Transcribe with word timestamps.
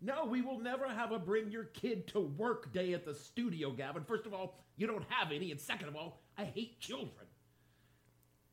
no, 0.00 0.24
we 0.24 0.40
will 0.40 0.58
never 0.60 0.88
have 0.88 1.12
a 1.12 1.18
bring 1.18 1.50
your 1.50 1.64
kid 1.64 2.06
to 2.08 2.20
work 2.20 2.72
day 2.72 2.94
at 2.94 3.04
the 3.04 3.14
studio, 3.14 3.70
Gavin. 3.70 4.04
First 4.04 4.26
of 4.26 4.32
all, 4.34 4.58
you 4.76 4.86
don't 4.86 5.04
have 5.08 5.32
any, 5.32 5.50
and 5.50 5.60
second 5.60 5.88
of 5.88 5.96
all, 5.96 6.22
I 6.38 6.44
hate 6.44 6.80
children. 6.80 7.26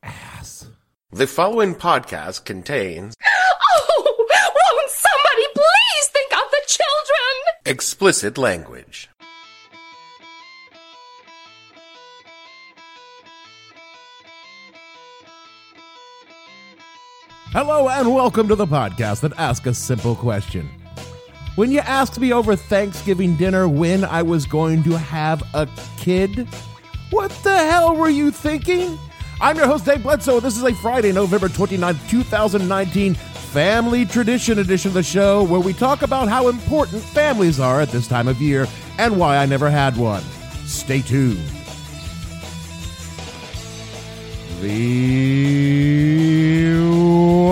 Ass. 0.02 0.66
The 1.10 1.26
following 1.26 1.74
podcast 1.74 2.44
contains 2.44 3.14
Oh, 3.24 4.14
won't 4.18 4.90
somebody 4.90 5.46
please 5.54 6.08
think 6.08 6.32
of 6.32 6.50
the 6.50 6.62
children? 6.66 7.64
explicit 7.66 8.36
language. 8.38 9.08
Hello, 17.52 17.88
and 17.88 18.14
welcome 18.14 18.46
to 18.48 18.54
the 18.54 18.66
podcast 18.66 19.20
that 19.20 19.32
asks 19.38 19.66
a 19.66 19.74
simple 19.74 20.14
question. 20.14 20.68
When 21.58 21.72
you 21.72 21.80
asked 21.80 22.20
me 22.20 22.32
over 22.32 22.54
Thanksgiving 22.54 23.34
dinner 23.34 23.68
when 23.68 24.04
I 24.04 24.22
was 24.22 24.46
going 24.46 24.84
to 24.84 24.96
have 24.96 25.42
a 25.54 25.68
kid, 25.96 26.46
what 27.10 27.32
the 27.42 27.56
hell 27.56 27.96
were 27.96 28.08
you 28.08 28.30
thinking? 28.30 28.96
I'm 29.40 29.56
your 29.56 29.66
host, 29.66 29.84
Dave 29.84 30.04
Bledsoe. 30.04 30.38
This 30.38 30.56
is 30.56 30.62
a 30.62 30.72
Friday, 30.74 31.10
November 31.10 31.48
29th, 31.48 32.08
2019, 32.08 33.14
Family 33.14 34.06
Tradition 34.06 34.60
edition 34.60 34.90
of 34.90 34.94
the 34.94 35.02
show 35.02 35.42
where 35.42 35.58
we 35.58 35.72
talk 35.72 36.02
about 36.02 36.28
how 36.28 36.46
important 36.46 37.02
families 37.02 37.58
are 37.58 37.80
at 37.80 37.88
this 37.88 38.06
time 38.06 38.28
of 38.28 38.40
year 38.40 38.68
and 38.96 39.18
why 39.18 39.36
I 39.36 39.44
never 39.44 39.68
had 39.68 39.96
one. 39.96 40.22
Stay 40.64 41.00
tuned. 41.02 41.42
The 44.60 45.57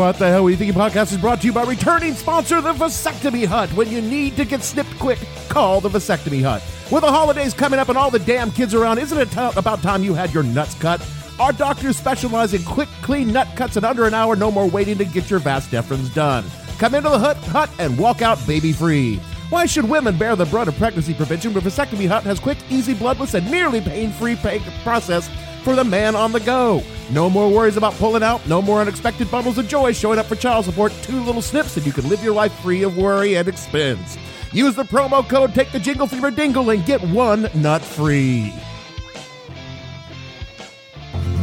What 0.06 0.20
the 0.20 0.28
Hell 0.28 0.44
Were 0.44 0.50
You 0.50 0.56
Thinking 0.56 0.80
podcast 0.80 1.10
is 1.10 1.18
brought 1.18 1.40
to 1.40 1.48
you 1.48 1.52
by 1.52 1.64
returning 1.64 2.14
sponsor, 2.14 2.60
the 2.60 2.72
Vasectomy 2.72 3.44
Hut. 3.44 3.68
When 3.70 3.90
you 3.90 4.00
need 4.00 4.36
to 4.36 4.44
get 4.44 4.62
snipped 4.62 4.96
quick, 5.00 5.18
call 5.48 5.80
the 5.80 5.88
Vasectomy 5.88 6.40
Hut. 6.44 6.62
With 6.92 7.02
the 7.02 7.10
holidays 7.10 7.52
coming 7.52 7.80
up 7.80 7.88
and 7.88 7.98
all 7.98 8.12
the 8.12 8.20
damn 8.20 8.52
kids 8.52 8.72
around, 8.72 8.98
isn't 8.98 9.18
it 9.18 9.32
t- 9.32 9.58
about 9.58 9.82
time 9.82 10.04
you 10.04 10.14
had 10.14 10.32
your 10.32 10.44
nuts 10.44 10.76
cut? 10.76 11.04
Our 11.40 11.52
doctors 11.52 11.96
specialize 11.96 12.54
in 12.54 12.62
quick, 12.62 12.88
clean 13.02 13.32
nut 13.32 13.48
cuts 13.56 13.76
in 13.76 13.84
under 13.84 14.04
an 14.06 14.14
hour. 14.14 14.36
No 14.36 14.52
more 14.52 14.68
waiting 14.68 14.96
to 14.98 15.04
get 15.04 15.28
your 15.28 15.40
vas 15.40 15.66
deferens 15.66 16.14
done. 16.14 16.44
Come 16.78 16.94
into 16.94 17.08
the 17.08 17.18
hut, 17.18 17.38
hut 17.38 17.70
and 17.80 17.98
walk 17.98 18.22
out 18.22 18.38
baby 18.46 18.72
free. 18.72 19.16
Why 19.50 19.66
should 19.66 19.88
women 19.88 20.16
bear 20.16 20.36
the 20.36 20.46
brunt 20.46 20.68
of 20.68 20.76
pregnancy 20.76 21.14
prevention 21.14 21.52
when 21.52 21.64
Vasectomy 21.64 22.06
Hut 22.06 22.22
has 22.22 22.38
quick, 22.38 22.58
easy, 22.70 22.94
bloodless, 22.94 23.34
and 23.34 23.50
nearly 23.50 23.80
pain-free 23.80 24.36
pay- 24.36 24.62
process 24.84 25.28
for 25.66 25.74
the 25.74 25.82
man 25.82 26.14
on 26.14 26.30
the 26.30 26.38
go? 26.38 26.80
No 27.10 27.28
more 27.28 27.50
worries 27.50 27.76
about 27.76 27.92
pulling 27.94 28.22
out, 28.22 28.46
no 28.46 28.62
more 28.62 28.80
unexpected 28.80 29.28
bundles 29.32 29.58
of 29.58 29.66
joy 29.66 29.92
showing 29.92 30.16
up 30.16 30.26
for 30.26 30.36
child 30.36 30.64
support. 30.64 30.92
Two 31.02 31.20
little 31.24 31.42
snips 31.42 31.76
and 31.76 31.84
you 31.84 31.90
can 31.90 32.08
live 32.08 32.22
your 32.22 32.34
life 32.34 32.54
free 32.60 32.84
of 32.84 32.96
worry 32.96 33.36
and 33.36 33.48
expense. 33.48 34.16
Use 34.52 34.76
the 34.76 34.84
promo 34.84 35.28
code 35.28 35.54
Take 35.54 35.72
the 35.72 35.80
Jingle 35.80 36.06
Fever 36.06 36.30
Dingle 36.30 36.70
and 36.70 36.86
get 36.86 37.02
one 37.08 37.50
nut 37.52 37.82
free. 37.82 38.54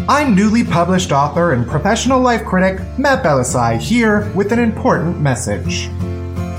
I'm 0.07 0.33
newly 0.33 0.63
published 0.63 1.11
author 1.11 1.51
and 1.51 1.67
professional 1.67 2.21
life 2.21 2.45
critic 2.45 2.79
Matt 2.97 3.25
Belisai 3.25 3.77
here 3.77 4.31
with 4.33 4.53
an 4.53 4.59
important 4.59 5.19
message. 5.19 5.89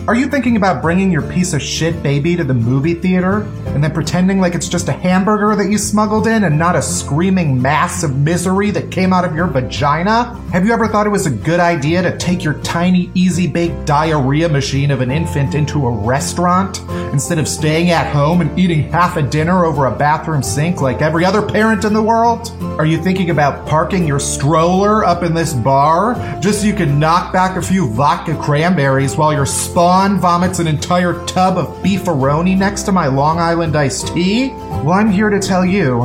Are 0.07 0.15
you 0.15 0.29
thinking 0.29 0.57
about 0.57 0.83
bringing 0.83 1.11
your 1.11 1.23
piece 1.23 1.55
of 1.55 1.63
shit 1.63 2.03
baby 2.03 2.37
to 2.37 2.45
the 2.45 2.53
movie 2.53 2.93
theater 2.93 3.45
and 3.69 3.83
then 3.83 3.91
pretending 3.91 4.39
like 4.39 4.55
it's 4.55 4.69
just 4.69 4.89
a 4.89 4.93
hamburger 4.93 5.57
that 5.57 5.71
you 5.71 5.79
smuggled 5.79 6.27
in 6.27 6.45
and 6.45 6.59
not 6.59 6.77
a 6.77 6.83
screaming 6.83 7.63
mass 7.63 8.03
of 8.03 8.15
misery 8.15 8.71
that 8.73 8.91
came 8.91 9.15
out 9.15 9.25
of 9.25 9.35
your 9.35 9.47
vagina? 9.47 10.39
Have 10.53 10.67
you 10.67 10.75
ever 10.75 10.89
thought 10.89 11.07
it 11.07 11.11
was 11.11 11.25
a 11.25 11.31
good 11.31 11.59
idea 11.59 12.03
to 12.03 12.19
take 12.19 12.45
your 12.45 12.61
tiny, 12.61 13.11
easy 13.15 13.47
bake 13.47 13.87
diarrhea 13.87 14.47
machine 14.47 14.91
of 14.91 15.01
an 15.01 15.11
infant 15.11 15.55
into 15.55 15.87
a 15.87 15.91
restaurant 15.91 16.81
instead 17.15 17.39
of 17.39 17.49
staying 17.49 17.91
at 17.91 18.13
home 18.13 18.43
and 18.43 18.59
eating 18.59 18.83
half 18.91 19.17
a 19.17 19.23
dinner 19.23 19.65
over 19.65 19.87
a 19.87 19.97
bathroom 19.97 20.43
sink 20.43 20.83
like 20.83 21.01
every 21.01 21.25
other 21.25 21.41
parent 21.41 21.87
in 21.87 21.95
the 21.95 22.03
world? 22.03 22.51
Are 22.79 22.85
you 22.85 23.03
thinking 23.03 23.31
about 23.31 23.67
parking 23.67 24.07
your 24.07 24.21
stroller 24.21 25.03
up 25.03 25.23
in 25.23 25.33
this 25.33 25.55
bar 25.55 26.15
just 26.41 26.61
so 26.61 26.67
you 26.67 26.75
can 26.75 26.99
knock 26.99 27.33
back 27.33 27.57
a 27.57 27.63
few 27.63 27.89
vodka 27.89 28.37
cranberries 28.37 29.17
while 29.17 29.33
your 29.33 29.47
spawn 29.95 30.19
vomits 30.19 30.59
an 30.59 30.67
entire 30.67 31.25
tub 31.25 31.57
of 31.57 31.69
beefaroni 31.81 32.59
next 32.59 32.83
to 32.83 32.91
my 32.91 33.07
Long 33.07 33.39
Island 33.39 33.77
iced 33.77 34.09
tea? 34.09 34.49
Well, 34.49 34.91
I'm 34.91 35.09
here 35.09 35.31
to 35.31 35.39
tell 35.39 35.65
you 35.65 36.03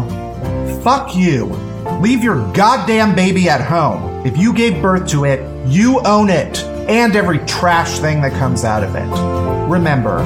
fuck 0.84 1.16
you. 1.16 1.46
Leave 2.00 2.24
your 2.24 2.36
goddamn 2.54 3.16
baby 3.16 3.50
at 3.50 3.62
home. 3.62 4.24
If 4.28 4.38
you 4.38 4.54
gave 4.54 4.80
birth 4.80 5.10
to 5.10 5.26
it, 5.26 5.40
you 5.68 6.02
own 6.02 6.30
it 6.30 6.60
and 6.88 7.16
every 7.16 7.40
trash 7.48 7.98
thing 7.98 8.22
that 8.22 8.32
comes 8.34 8.64
out 8.64 8.84
of 8.84 8.94
it. 8.96 9.10
Remember, 9.68 10.20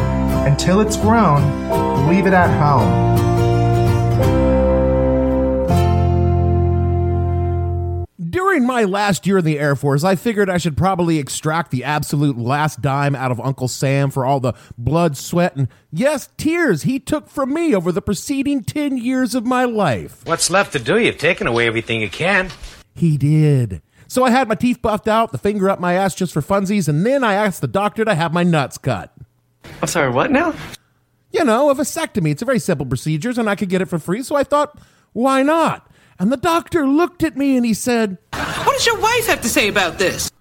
until 0.45 0.81
it's 0.81 0.97
grown, 0.97 2.09
leave 2.09 2.27
it 2.27 2.33
at 2.33 2.49
home. 2.59 3.32
During 8.33 8.65
my 8.65 8.83
last 8.83 9.27
year 9.27 9.37
in 9.37 9.45
the 9.45 9.59
Air 9.59 9.75
Force, 9.75 10.03
I 10.03 10.15
figured 10.15 10.49
I 10.49 10.57
should 10.57 10.75
probably 10.75 11.19
extract 11.19 11.69
the 11.69 11.83
absolute 11.83 12.35
last 12.35 12.81
dime 12.81 13.15
out 13.15 13.29
of 13.29 13.39
Uncle 13.39 13.67
Sam 13.67 14.09
for 14.09 14.25
all 14.25 14.39
the 14.39 14.53
blood, 14.75 15.15
sweat, 15.15 15.55
and 15.55 15.67
yes, 15.91 16.29
tears 16.35 16.81
he 16.81 16.99
took 16.99 17.29
from 17.29 17.53
me 17.53 17.75
over 17.75 17.91
the 17.91 18.01
preceding 18.01 18.63
10 18.63 18.97
years 18.97 19.35
of 19.35 19.45
my 19.45 19.65
life. 19.65 20.25
What's 20.25 20.49
left 20.49 20.73
to 20.73 20.79
do? 20.79 20.97
You've 20.97 21.19
taken 21.19 21.45
away 21.45 21.67
everything 21.67 22.01
you 22.01 22.09
can. 22.09 22.49
He 22.95 23.17
did. 23.17 23.83
So 24.07 24.23
I 24.23 24.31
had 24.31 24.47
my 24.47 24.55
teeth 24.55 24.81
buffed 24.81 25.07
out, 25.07 25.31
the 25.31 25.37
finger 25.37 25.69
up 25.69 25.79
my 25.79 25.93
ass 25.93 26.15
just 26.15 26.33
for 26.33 26.41
funsies, 26.41 26.87
and 26.87 27.05
then 27.05 27.23
I 27.23 27.35
asked 27.35 27.61
the 27.61 27.67
doctor 27.67 28.03
to 28.03 28.15
have 28.15 28.33
my 28.33 28.41
nuts 28.41 28.79
cut. 28.79 29.13
I'm 29.79 29.87
sorry, 29.87 30.09
what 30.09 30.31
now? 30.31 30.55
You 31.31 31.43
know, 31.43 31.69
a 31.69 31.75
vasectomy. 31.75 32.31
It's 32.31 32.41
a 32.41 32.45
very 32.45 32.57
simple 32.57 32.87
procedure, 32.87 33.29
and 33.29 33.47
I 33.47 33.53
could 33.53 33.69
get 33.69 33.83
it 33.83 33.89
for 33.89 33.99
free, 33.99 34.23
so 34.23 34.35
I 34.35 34.43
thought, 34.43 34.79
why 35.11 35.43
not? 35.43 35.87
And 36.23 36.31
the 36.31 36.37
doctor 36.37 36.87
looked 36.87 37.21
at 37.21 37.35
me 37.35 37.57
and 37.57 37.65
he 37.65 37.73
said, 37.73 38.17
What 38.31 38.71
does 38.71 38.85
your 38.85 38.97
wife 38.97 39.27
have 39.27 39.41
to 39.41 39.49
say 39.49 39.67
about 39.67 39.97
this? 39.97 40.31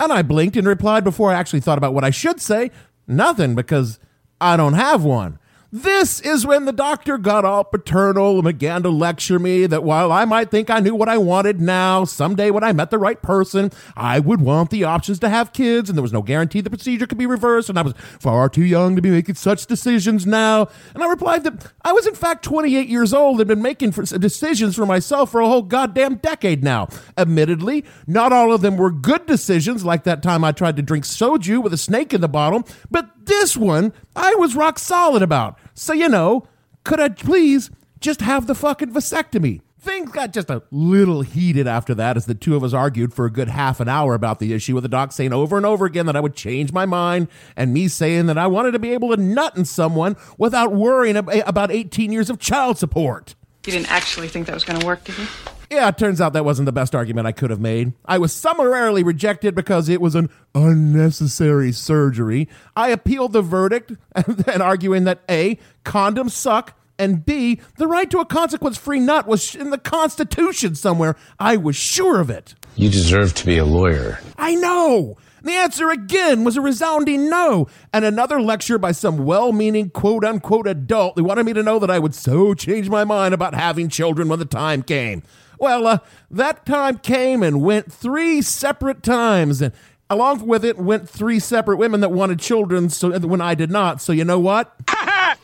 And 0.00 0.10
I 0.10 0.22
blinked 0.22 0.56
and 0.56 0.66
replied 0.66 1.04
before 1.04 1.30
I 1.30 1.34
actually 1.34 1.60
thought 1.60 1.76
about 1.76 1.92
what 1.92 2.02
I 2.02 2.08
should 2.08 2.40
say 2.40 2.70
nothing, 3.06 3.54
because 3.54 3.98
I 4.40 4.56
don't 4.56 4.72
have 4.72 5.04
one. 5.04 5.38
This 5.74 6.20
is 6.20 6.44
when 6.44 6.66
the 6.66 6.72
doctor 6.72 7.16
got 7.16 7.46
all 7.46 7.64
paternal 7.64 8.34
and 8.34 8.44
began 8.44 8.82
to 8.82 8.90
lecture 8.90 9.38
me 9.38 9.64
that 9.64 9.82
while 9.82 10.12
I 10.12 10.26
might 10.26 10.50
think 10.50 10.68
I 10.68 10.80
knew 10.80 10.94
what 10.94 11.08
I 11.08 11.16
wanted 11.16 11.62
now, 11.62 12.04
someday 12.04 12.50
when 12.50 12.62
I 12.62 12.74
met 12.74 12.90
the 12.90 12.98
right 12.98 13.20
person, 13.22 13.70
I 13.96 14.20
would 14.20 14.42
want 14.42 14.68
the 14.68 14.84
options 14.84 15.18
to 15.20 15.30
have 15.30 15.54
kids, 15.54 15.88
and 15.88 15.96
there 15.96 16.02
was 16.02 16.12
no 16.12 16.20
guarantee 16.20 16.60
the 16.60 16.68
procedure 16.68 17.06
could 17.06 17.16
be 17.16 17.24
reversed, 17.24 17.70
and 17.70 17.78
I 17.78 17.82
was 17.82 17.94
far 18.20 18.50
too 18.50 18.66
young 18.66 18.96
to 18.96 19.00
be 19.00 19.08
making 19.08 19.36
such 19.36 19.64
decisions 19.64 20.26
now. 20.26 20.68
And 20.92 21.02
I 21.02 21.08
replied 21.08 21.42
that 21.44 21.72
I 21.80 21.92
was 21.92 22.06
in 22.06 22.16
fact 22.16 22.44
28 22.44 22.86
years 22.86 23.14
old 23.14 23.40
and 23.40 23.48
been 23.48 23.62
making 23.62 23.92
decisions 23.92 24.76
for 24.76 24.84
myself 24.84 25.30
for 25.30 25.40
a 25.40 25.48
whole 25.48 25.62
goddamn 25.62 26.16
decade 26.16 26.62
now. 26.62 26.88
Admittedly, 27.16 27.86
not 28.06 28.30
all 28.30 28.52
of 28.52 28.60
them 28.60 28.76
were 28.76 28.90
good 28.90 29.24
decisions, 29.24 29.86
like 29.86 30.04
that 30.04 30.22
time 30.22 30.44
I 30.44 30.52
tried 30.52 30.76
to 30.76 30.82
drink 30.82 31.06
soju 31.06 31.62
with 31.62 31.72
a 31.72 31.78
snake 31.78 32.12
in 32.12 32.20
the 32.20 32.28
bottle, 32.28 32.68
but 32.90 33.08
this 33.24 33.56
one 33.56 33.94
I 34.14 34.34
was 34.34 34.54
rock 34.54 34.78
solid 34.78 35.22
about. 35.22 35.58
So, 35.74 35.92
you 35.92 36.08
know, 36.08 36.46
could 36.84 37.00
I 37.00 37.08
please 37.08 37.70
just 38.00 38.20
have 38.20 38.46
the 38.46 38.54
fucking 38.54 38.92
vasectomy? 38.92 39.60
Things 39.78 40.12
got 40.12 40.32
just 40.32 40.48
a 40.48 40.62
little 40.70 41.22
heated 41.22 41.66
after 41.66 41.92
that 41.96 42.16
as 42.16 42.26
the 42.26 42.36
two 42.36 42.54
of 42.54 42.62
us 42.62 42.72
argued 42.72 43.12
for 43.12 43.24
a 43.24 43.30
good 43.32 43.48
half 43.48 43.80
an 43.80 43.88
hour 43.88 44.14
about 44.14 44.38
the 44.38 44.52
issue, 44.52 44.74
with 44.74 44.84
the 44.84 44.88
doc 44.88 45.10
saying 45.10 45.32
over 45.32 45.56
and 45.56 45.66
over 45.66 45.86
again 45.86 46.06
that 46.06 46.14
I 46.14 46.20
would 46.20 46.36
change 46.36 46.72
my 46.72 46.86
mind, 46.86 47.26
and 47.56 47.74
me 47.74 47.88
saying 47.88 48.26
that 48.26 48.38
I 48.38 48.46
wanted 48.46 48.72
to 48.72 48.78
be 48.78 48.92
able 48.92 49.08
to 49.08 49.20
nut 49.20 49.56
in 49.56 49.64
someone 49.64 50.16
without 50.38 50.72
worrying 50.72 51.16
about 51.16 51.72
18 51.72 52.12
years 52.12 52.30
of 52.30 52.38
child 52.38 52.78
support. 52.78 53.34
You 53.66 53.72
didn't 53.72 53.90
actually 53.90 54.28
think 54.28 54.46
that 54.46 54.54
was 54.54 54.62
going 54.62 54.78
to 54.78 54.86
work, 54.86 55.02
did 55.02 55.18
you? 55.18 55.26
Yeah, 55.72 55.88
it 55.88 55.96
turns 55.96 56.20
out 56.20 56.34
that 56.34 56.44
wasn't 56.44 56.66
the 56.66 56.72
best 56.72 56.94
argument 56.94 57.26
I 57.26 57.32
could 57.32 57.48
have 57.48 57.58
made. 57.58 57.94
I 58.04 58.18
was 58.18 58.30
summarily 58.30 59.02
rejected 59.02 59.54
because 59.54 59.88
it 59.88 60.02
was 60.02 60.14
an 60.14 60.28
unnecessary 60.54 61.72
surgery. 61.72 62.46
I 62.76 62.90
appealed 62.90 63.32
the 63.32 63.40
verdict 63.40 63.92
and 64.14 64.62
arguing 64.62 65.04
that 65.04 65.22
A, 65.30 65.58
condoms 65.82 66.32
suck, 66.32 66.78
and 66.98 67.24
B, 67.24 67.58
the 67.78 67.86
right 67.86 68.10
to 68.10 68.18
a 68.18 68.26
consequence 68.26 68.76
free 68.76 69.00
nut 69.00 69.26
was 69.26 69.54
in 69.54 69.70
the 69.70 69.78
Constitution 69.78 70.74
somewhere. 70.74 71.16
I 71.38 71.56
was 71.56 71.74
sure 71.74 72.20
of 72.20 72.28
it. 72.28 72.54
You 72.76 72.90
deserve 72.90 73.32
to 73.32 73.46
be 73.46 73.56
a 73.56 73.64
lawyer. 73.64 74.20
I 74.36 74.54
know. 74.54 75.16
The 75.42 75.52
answer 75.52 75.90
again 75.90 76.44
was 76.44 76.58
a 76.58 76.60
resounding 76.60 77.30
no, 77.30 77.66
and 77.94 78.04
another 78.04 78.42
lecture 78.42 78.76
by 78.76 78.92
some 78.92 79.24
well 79.24 79.52
meaning 79.52 79.88
quote 79.88 80.22
unquote 80.22 80.66
adult 80.66 81.16
who 81.16 81.24
wanted 81.24 81.46
me 81.46 81.54
to 81.54 81.62
know 81.62 81.78
that 81.78 81.90
I 81.90 81.98
would 81.98 82.14
so 82.14 82.52
change 82.52 82.90
my 82.90 83.04
mind 83.04 83.32
about 83.32 83.54
having 83.54 83.88
children 83.88 84.28
when 84.28 84.38
the 84.38 84.44
time 84.44 84.82
came. 84.82 85.22
Well, 85.62 85.86
uh, 85.86 85.98
that 86.28 86.66
time 86.66 86.98
came 86.98 87.44
and 87.44 87.62
went 87.62 87.92
three 87.92 88.42
separate 88.42 89.04
times, 89.04 89.62
and 89.62 89.72
along 90.10 90.44
with 90.44 90.64
it 90.64 90.76
went 90.76 91.08
three 91.08 91.38
separate 91.38 91.76
women 91.76 92.00
that 92.00 92.08
wanted 92.08 92.40
children 92.40 92.90
so 92.90 93.16
when 93.20 93.40
I 93.40 93.54
did 93.54 93.70
not. 93.70 94.02
So 94.02 94.12
you 94.12 94.24
know 94.24 94.40
what? 94.40 94.74
yes, 94.90 95.38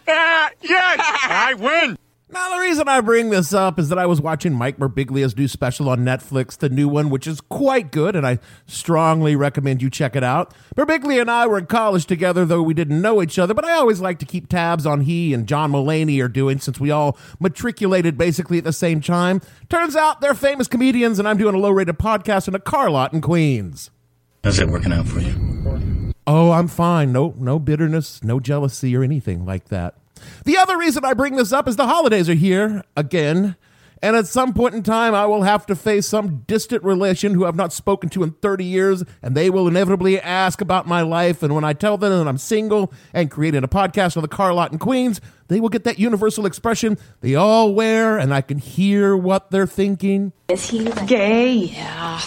I 0.65 1.55
win. 1.57 1.97
Now, 2.31 2.55
the 2.55 2.61
reason 2.61 2.89
I 2.89 3.01
bring 3.01 3.31
this 3.31 3.55
up 3.55 3.79
is 3.79 3.89
that 3.89 3.99
I 3.99 4.05
was 4.05 4.21
watching 4.21 4.53
Mike 4.53 4.77
Birbiglia's 4.77 5.35
new 5.35 5.49
special 5.49 5.89
on 5.89 6.01
Netflix, 6.01 6.59
the 6.59 6.69
new 6.69 6.87
one, 6.87 7.09
which 7.09 7.27
is 7.27 7.41
quite 7.41 7.91
good, 7.91 8.15
and 8.15 8.27
I 8.27 8.39
strongly 8.67 9.35
recommend 9.35 9.81
you 9.81 9.89
check 9.89 10.15
it 10.15 10.23
out. 10.23 10.53
Birbiglia 10.77 11.23
and 11.23 11.31
I 11.31 11.47
were 11.47 11.57
in 11.57 11.67
college 11.67 12.05
together, 12.05 12.45
though 12.45 12.63
we 12.63 12.75
didn't 12.75 13.01
know 13.01 13.23
each 13.23 13.39
other, 13.39 13.55
but 13.55 13.65
I 13.65 13.73
always 13.73 14.01
like 14.01 14.19
to 14.19 14.27
keep 14.27 14.49
tabs 14.49 14.85
on 14.85 15.03
he 15.03 15.33
and 15.33 15.49
John 15.49 15.73
Mulaney 15.73 16.23
are 16.23 16.29
doing 16.29 16.59
since 16.59 16.79
we 16.79 16.91
all 16.91 17.17
matriculated 17.41 18.19
basically 18.19 18.59
at 18.59 18.65
the 18.65 18.75
same 18.75 19.01
time. 19.01 19.41
Turns 19.71 19.97
out 19.97 20.21
they're 20.21 20.35
famous 20.35 20.69
comedians, 20.69 21.19
and 21.19 21.27
I'm 21.27 21.39
doing 21.39 21.55
a 21.55 21.59
low 21.59 21.71
rated 21.71 21.99
podcast 21.99 22.47
in 22.47 22.55
a 22.55 22.61
car 22.61 22.91
lot 22.91 23.15
in 23.15 23.23
Queens. 23.23 23.91
How's 24.45 24.59
it 24.59 24.69
working 24.69 24.93
out 24.93 25.07
for 25.07 25.21
you? 25.21 26.13
Oh, 26.27 26.51
I'm 26.51 26.69
fine. 26.69 27.11
No, 27.11 27.35
no 27.39 27.59
bitterness, 27.59 28.23
no 28.23 28.39
jealousy, 28.39 28.95
or 28.95 29.03
anything 29.03 29.47
like 29.47 29.69
that. 29.69 29.95
The 30.45 30.57
other 30.57 30.79
reason 30.79 31.05
I 31.05 31.15
bring 31.15 31.37
this 31.37 31.53
up 31.53 31.69
is 31.69 31.77
the 31.77 31.87
holidays 31.87 32.29
are 32.29 32.35
here 32.35 32.83
again. 32.97 33.57
And 34.01 34.15
at 34.15 34.27
some 34.29 34.55
point 34.55 34.75
in 34.75 34.83
time, 34.85 35.15
I 35.15 35.27
will 35.27 35.43
have 35.43 35.67
to 35.67 35.75
face 35.75 36.07
some 36.07 36.45
distant 36.47 36.85
relation 36.85 37.35
who 37.35 37.45
I've 37.45 37.57
not 37.57 37.73
spoken 37.73 38.09
to 38.11 38.23
in 38.23 38.31
30 38.31 38.65
years, 38.65 39.03
and 39.23 39.35
they 39.35 39.51
will 39.51 39.67
inevitably 39.67 40.21
ask 40.21 40.61
about 40.61 40.87
my 40.87 41.03
life. 41.03 41.43
And 41.43 41.55
when 41.55 41.65
I 41.65 41.73
tell 41.73 41.99
them 41.99 42.13
that 42.13 42.29
I'm 42.29 42.39
single 42.39 42.93
and 43.13 43.31
creating 43.31 43.65
a 43.65 43.69
podcast 43.69 44.17
on 44.17 44.23
the 44.23 44.29
car 44.29 44.53
lot 44.53 44.73
in 44.73 44.79
Queens, 44.79 45.21
they 45.49 45.59
will 45.59 45.69
get 45.69 45.85
that 45.85 45.99
universal 45.99 46.47
expression 46.47 46.97
they 47.23 47.35
all 47.35 47.75
wear, 47.75 48.19
and 48.19 48.33
I 48.33 48.41
can 48.41 48.59
hear 48.59 49.17
what 49.17 49.51
they're 49.51 49.67
thinking. 49.67 50.33
Is 50.49 50.71
he 50.71 50.85
gay? 51.07 51.55
Yeah. 51.55 52.21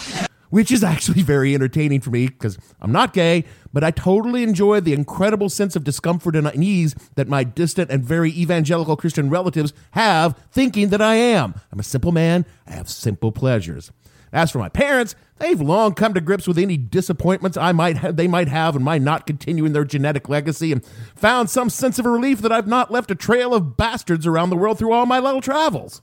Which 0.52 0.70
is 0.70 0.84
actually 0.84 1.22
very 1.22 1.54
entertaining 1.54 2.02
for 2.02 2.10
me 2.10 2.26
because 2.26 2.58
I'm 2.78 2.92
not 2.92 3.14
gay, 3.14 3.46
but 3.72 3.82
I 3.82 3.90
totally 3.90 4.42
enjoy 4.42 4.80
the 4.80 4.92
incredible 4.92 5.48
sense 5.48 5.76
of 5.76 5.82
discomfort 5.82 6.36
and 6.36 6.46
unease 6.46 6.94
that 7.14 7.26
my 7.26 7.42
distant 7.42 7.90
and 7.90 8.04
very 8.04 8.30
evangelical 8.30 8.94
Christian 8.94 9.30
relatives 9.30 9.72
have 9.92 10.38
thinking 10.50 10.90
that 10.90 11.00
I 11.00 11.14
am. 11.14 11.54
I'm 11.72 11.80
a 11.80 11.82
simple 11.82 12.12
man, 12.12 12.44
I 12.66 12.72
have 12.72 12.90
simple 12.90 13.32
pleasures. 13.32 13.92
As 14.30 14.50
for 14.50 14.58
my 14.58 14.68
parents, 14.68 15.14
they've 15.38 15.58
long 15.58 15.94
come 15.94 16.12
to 16.12 16.20
grips 16.20 16.46
with 16.46 16.58
any 16.58 16.76
disappointments 16.76 17.56
I 17.56 17.72
might 17.72 18.14
they 18.14 18.28
might 18.28 18.48
have 18.48 18.76
in 18.76 18.82
my 18.82 18.98
not 18.98 19.26
continuing 19.26 19.72
their 19.72 19.86
genetic 19.86 20.28
legacy 20.28 20.70
and 20.70 20.84
found 21.16 21.48
some 21.48 21.70
sense 21.70 21.98
of 21.98 22.04
relief 22.04 22.42
that 22.42 22.52
I've 22.52 22.68
not 22.68 22.90
left 22.90 23.10
a 23.10 23.14
trail 23.14 23.54
of 23.54 23.78
bastards 23.78 24.26
around 24.26 24.50
the 24.50 24.56
world 24.56 24.78
through 24.78 24.92
all 24.92 25.06
my 25.06 25.18
little 25.18 25.40
travels. 25.40 26.02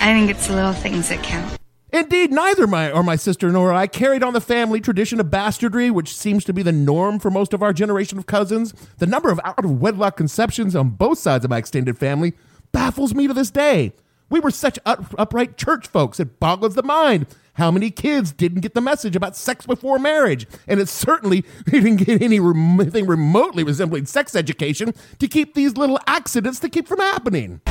I 0.00 0.12
think 0.12 0.30
it's 0.30 0.46
the 0.46 0.54
little 0.54 0.72
things 0.72 1.08
that 1.08 1.20
count. 1.24 1.58
Indeed, 1.90 2.30
neither 2.30 2.66
my 2.66 2.90
or 2.90 3.02
my 3.02 3.16
sister 3.16 3.50
nor 3.50 3.72
I 3.72 3.86
carried 3.86 4.22
on 4.22 4.34
the 4.34 4.40
family 4.40 4.80
tradition 4.80 5.20
of 5.20 5.30
bastardry, 5.30 5.90
which 5.90 6.14
seems 6.14 6.44
to 6.44 6.52
be 6.52 6.62
the 6.62 6.72
norm 6.72 7.18
for 7.18 7.30
most 7.30 7.54
of 7.54 7.62
our 7.62 7.72
generation 7.72 8.18
of 8.18 8.26
cousins. 8.26 8.74
The 8.98 9.06
number 9.06 9.30
of 9.30 9.40
out 9.42 9.64
of 9.64 9.80
wedlock 9.80 10.16
conceptions 10.16 10.76
on 10.76 10.90
both 10.90 11.18
sides 11.18 11.44
of 11.44 11.50
my 11.50 11.56
extended 11.56 11.96
family 11.96 12.34
baffles 12.72 13.14
me 13.14 13.26
to 13.26 13.32
this 13.32 13.50
day. 13.50 13.94
We 14.28 14.40
were 14.40 14.50
such 14.50 14.78
up, 14.84 15.14
upright 15.16 15.56
church 15.56 15.86
folks, 15.86 16.20
it 16.20 16.38
boggles 16.38 16.74
the 16.74 16.82
mind. 16.82 17.26
How 17.54 17.70
many 17.70 17.90
kids 17.90 18.32
didn't 18.32 18.60
get 18.60 18.74
the 18.74 18.82
message 18.82 19.16
about 19.16 19.34
sex 19.34 19.66
before 19.66 19.98
marriage? 19.98 20.46
And 20.66 20.78
it 20.78 20.88
certainly 20.88 21.44
didn't 21.64 21.96
get 21.96 22.20
anything 22.20 23.06
remotely 23.06 23.64
resembling 23.64 24.04
sex 24.04 24.36
education 24.36 24.92
to 25.18 25.26
keep 25.26 25.54
these 25.54 25.76
little 25.78 25.98
accidents 26.06 26.60
to 26.60 26.68
keep 26.68 26.86
from 26.86 27.00
happening. 27.00 27.62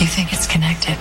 You 0.00 0.06
think 0.06 0.32
it's 0.32 0.48
connected? 0.48 0.98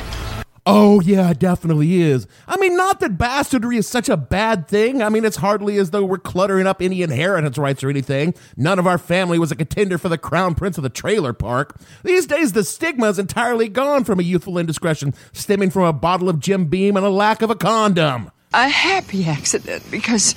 Oh, 0.65 1.01
yeah, 1.01 1.31
it 1.31 1.39
definitely 1.39 2.01
is. 2.01 2.27
I 2.47 2.57
mean, 2.57 2.75
not 2.75 2.99
that 2.99 3.17
bastardry 3.17 3.77
is 3.77 3.87
such 3.87 4.09
a 4.09 4.17
bad 4.17 4.67
thing. 4.67 5.01
I 5.01 5.09
mean, 5.09 5.25
it's 5.25 5.37
hardly 5.37 5.77
as 5.77 5.91
though 5.91 6.05
we're 6.05 6.17
cluttering 6.17 6.67
up 6.67 6.81
any 6.81 7.01
inheritance 7.01 7.57
rights 7.57 7.83
or 7.83 7.89
anything. 7.89 8.33
None 8.57 8.79
of 8.79 8.87
our 8.87 8.97
family 8.97 9.39
was 9.39 9.51
a 9.51 9.55
contender 9.55 9.97
for 9.97 10.09
the 10.09 10.17
crown 10.17 10.55
prince 10.55 10.77
of 10.77 10.83
the 10.83 10.89
trailer 10.89 11.33
park. 11.33 11.79
These 12.03 12.27
days, 12.27 12.53
the 12.53 12.63
stigma 12.63 13.07
is 13.09 13.19
entirely 13.19 13.69
gone 13.69 14.03
from 14.03 14.19
a 14.19 14.23
youthful 14.23 14.57
indiscretion 14.57 15.13
stemming 15.33 15.69
from 15.69 15.83
a 15.83 15.93
bottle 15.93 16.29
of 16.29 16.39
Jim 16.39 16.65
Beam 16.65 16.97
and 16.97 17.05
a 17.05 17.09
lack 17.09 17.41
of 17.41 17.49
a 17.49 17.55
condom. 17.55 18.31
A 18.53 18.67
happy 18.67 19.25
accident 19.25 19.83
because 19.91 20.33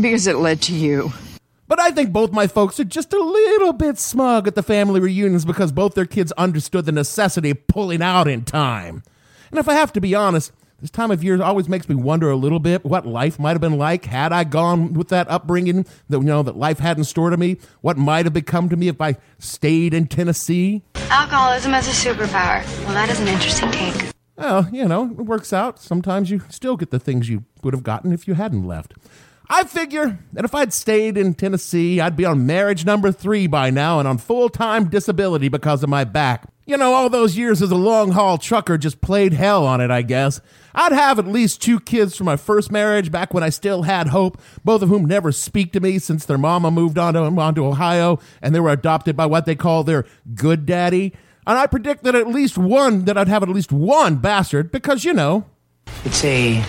because 0.00 0.26
it 0.26 0.36
led 0.36 0.62
to 0.62 0.74
you. 0.74 1.12
But 1.68 1.80
I 1.80 1.90
think 1.90 2.12
both 2.12 2.32
my 2.32 2.46
folks 2.46 2.78
are 2.80 2.84
just 2.84 3.14
a 3.14 3.18
little 3.18 3.72
bit 3.72 3.98
smug 3.98 4.46
at 4.46 4.54
the 4.54 4.62
family 4.62 5.00
reunions 5.00 5.46
because 5.46 5.72
both 5.72 5.94
their 5.94 6.04
kids 6.04 6.30
understood 6.32 6.84
the 6.84 6.92
necessity 6.92 7.50
of 7.50 7.66
pulling 7.66 8.02
out 8.02 8.28
in 8.28 8.44
time. 8.44 9.02
And 9.52 9.58
if 9.58 9.68
I 9.68 9.74
have 9.74 9.92
to 9.92 10.00
be 10.00 10.14
honest, 10.14 10.50
this 10.80 10.90
time 10.90 11.10
of 11.10 11.22
year 11.22 11.40
always 11.42 11.68
makes 11.68 11.86
me 11.86 11.94
wonder 11.94 12.30
a 12.30 12.36
little 12.36 12.58
bit 12.58 12.86
what 12.86 13.06
life 13.06 13.38
might 13.38 13.50
have 13.50 13.60
been 13.60 13.76
like 13.76 14.06
had 14.06 14.32
I 14.32 14.44
gone 14.44 14.94
with 14.94 15.08
that 15.08 15.28
upbringing 15.30 15.84
that 16.08 16.18
you 16.18 16.24
know 16.24 16.42
that 16.42 16.56
life 16.56 16.78
had 16.78 16.96
in 16.96 17.04
store 17.04 17.28
to 17.28 17.36
me. 17.36 17.58
What 17.82 17.98
might 17.98 18.24
have 18.24 18.32
become 18.32 18.70
to 18.70 18.76
me 18.76 18.88
if 18.88 18.98
I 18.98 19.18
stayed 19.38 19.92
in 19.92 20.06
Tennessee. 20.06 20.82
Alcoholism 21.10 21.74
as 21.74 21.86
a 21.86 21.90
superpower. 21.90 22.64
Well, 22.86 22.94
that 22.94 23.10
is 23.10 23.20
an 23.20 23.28
interesting 23.28 23.70
take. 23.70 24.10
Well, 24.38 24.70
you 24.72 24.88
know, 24.88 25.10
it 25.10 25.26
works 25.26 25.52
out. 25.52 25.78
Sometimes 25.78 26.30
you 26.30 26.40
still 26.48 26.78
get 26.78 26.90
the 26.90 26.98
things 26.98 27.28
you 27.28 27.44
would 27.62 27.74
have 27.74 27.82
gotten 27.82 28.10
if 28.10 28.26
you 28.26 28.32
hadn't 28.32 28.66
left. 28.66 28.94
I 29.54 29.64
figure 29.64 30.18
that 30.32 30.46
if 30.46 30.54
I'd 30.54 30.72
stayed 30.72 31.18
in 31.18 31.34
Tennessee, 31.34 32.00
I'd 32.00 32.16
be 32.16 32.24
on 32.24 32.46
marriage 32.46 32.86
number 32.86 33.12
three 33.12 33.46
by 33.46 33.68
now 33.68 33.98
and 33.98 34.08
on 34.08 34.16
full 34.16 34.48
time 34.48 34.88
disability 34.88 35.50
because 35.50 35.82
of 35.82 35.90
my 35.90 36.04
back. 36.04 36.48
You 36.64 36.78
know, 36.78 36.94
all 36.94 37.10
those 37.10 37.36
years 37.36 37.60
as 37.60 37.70
a 37.70 37.76
long 37.76 38.12
haul 38.12 38.38
trucker 38.38 38.78
just 38.78 39.02
played 39.02 39.34
hell 39.34 39.66
on 39.66 39.82
it, 39.82 39.90
I 39.90 40.00
guess. 40.00 40.40
I'd 40.74 40.92
have 40.92 41.18
at 41.18 41.26
least 41.26 41.60
two 41.60 41.80
kids 41.80 42.16
from 42.16 42.24
my 42.24 42.36
first 42.36 42.72
marriage 42.72 43.12
back 43.12 43.34
when 43.34 43.42
I 43.42 43.50
still 43.50 43.82
had 43.82 44.06
hope, 44.06 44.40
both 44.64 44.80
of 44.80 44.88
whom 44.88 45.04
never 45.04 45.32
speak 45.32 45.74
to 45.74 45.80
me 45.80 45.98
since 45.98 46.24
their 46.24 46.38
mama 46.38 46.70
moved 46.70 46.96
on 46.96 47.12
to, 47.12 47.20
on 47.20 47.54
to 47.56 47.66
Ohio 47.66 48.20
and 48.40 48.54
they 48.54 48.60
were 48.60 48.70
adopted 48.70 49.18
by 49.18 49.26
what 49.26 49.44
they 49.44 49.54
call 49.54 49.84
their 49.84 50.06
good 50.34 50.64
daddy. 50.64 51.12
And 51.46 51.58
I 51.58 51.66
predict 51.66 52.04
that 52.04 52.14
at 52.14 52.26
least 52.26 52.56
one, 52.56 53.04
that 53.04 53.18
I'd 53.18 53.28
have 53.28 53.42
at 53.42 53.50
least 53.50 53.70
one 53.70 54.16
bastard 54.16 54.72
because, 54.72 55.04
you 55.04 55.12
know. 55.12 55.44
It's 56.06 56.24
a 56.24 56.62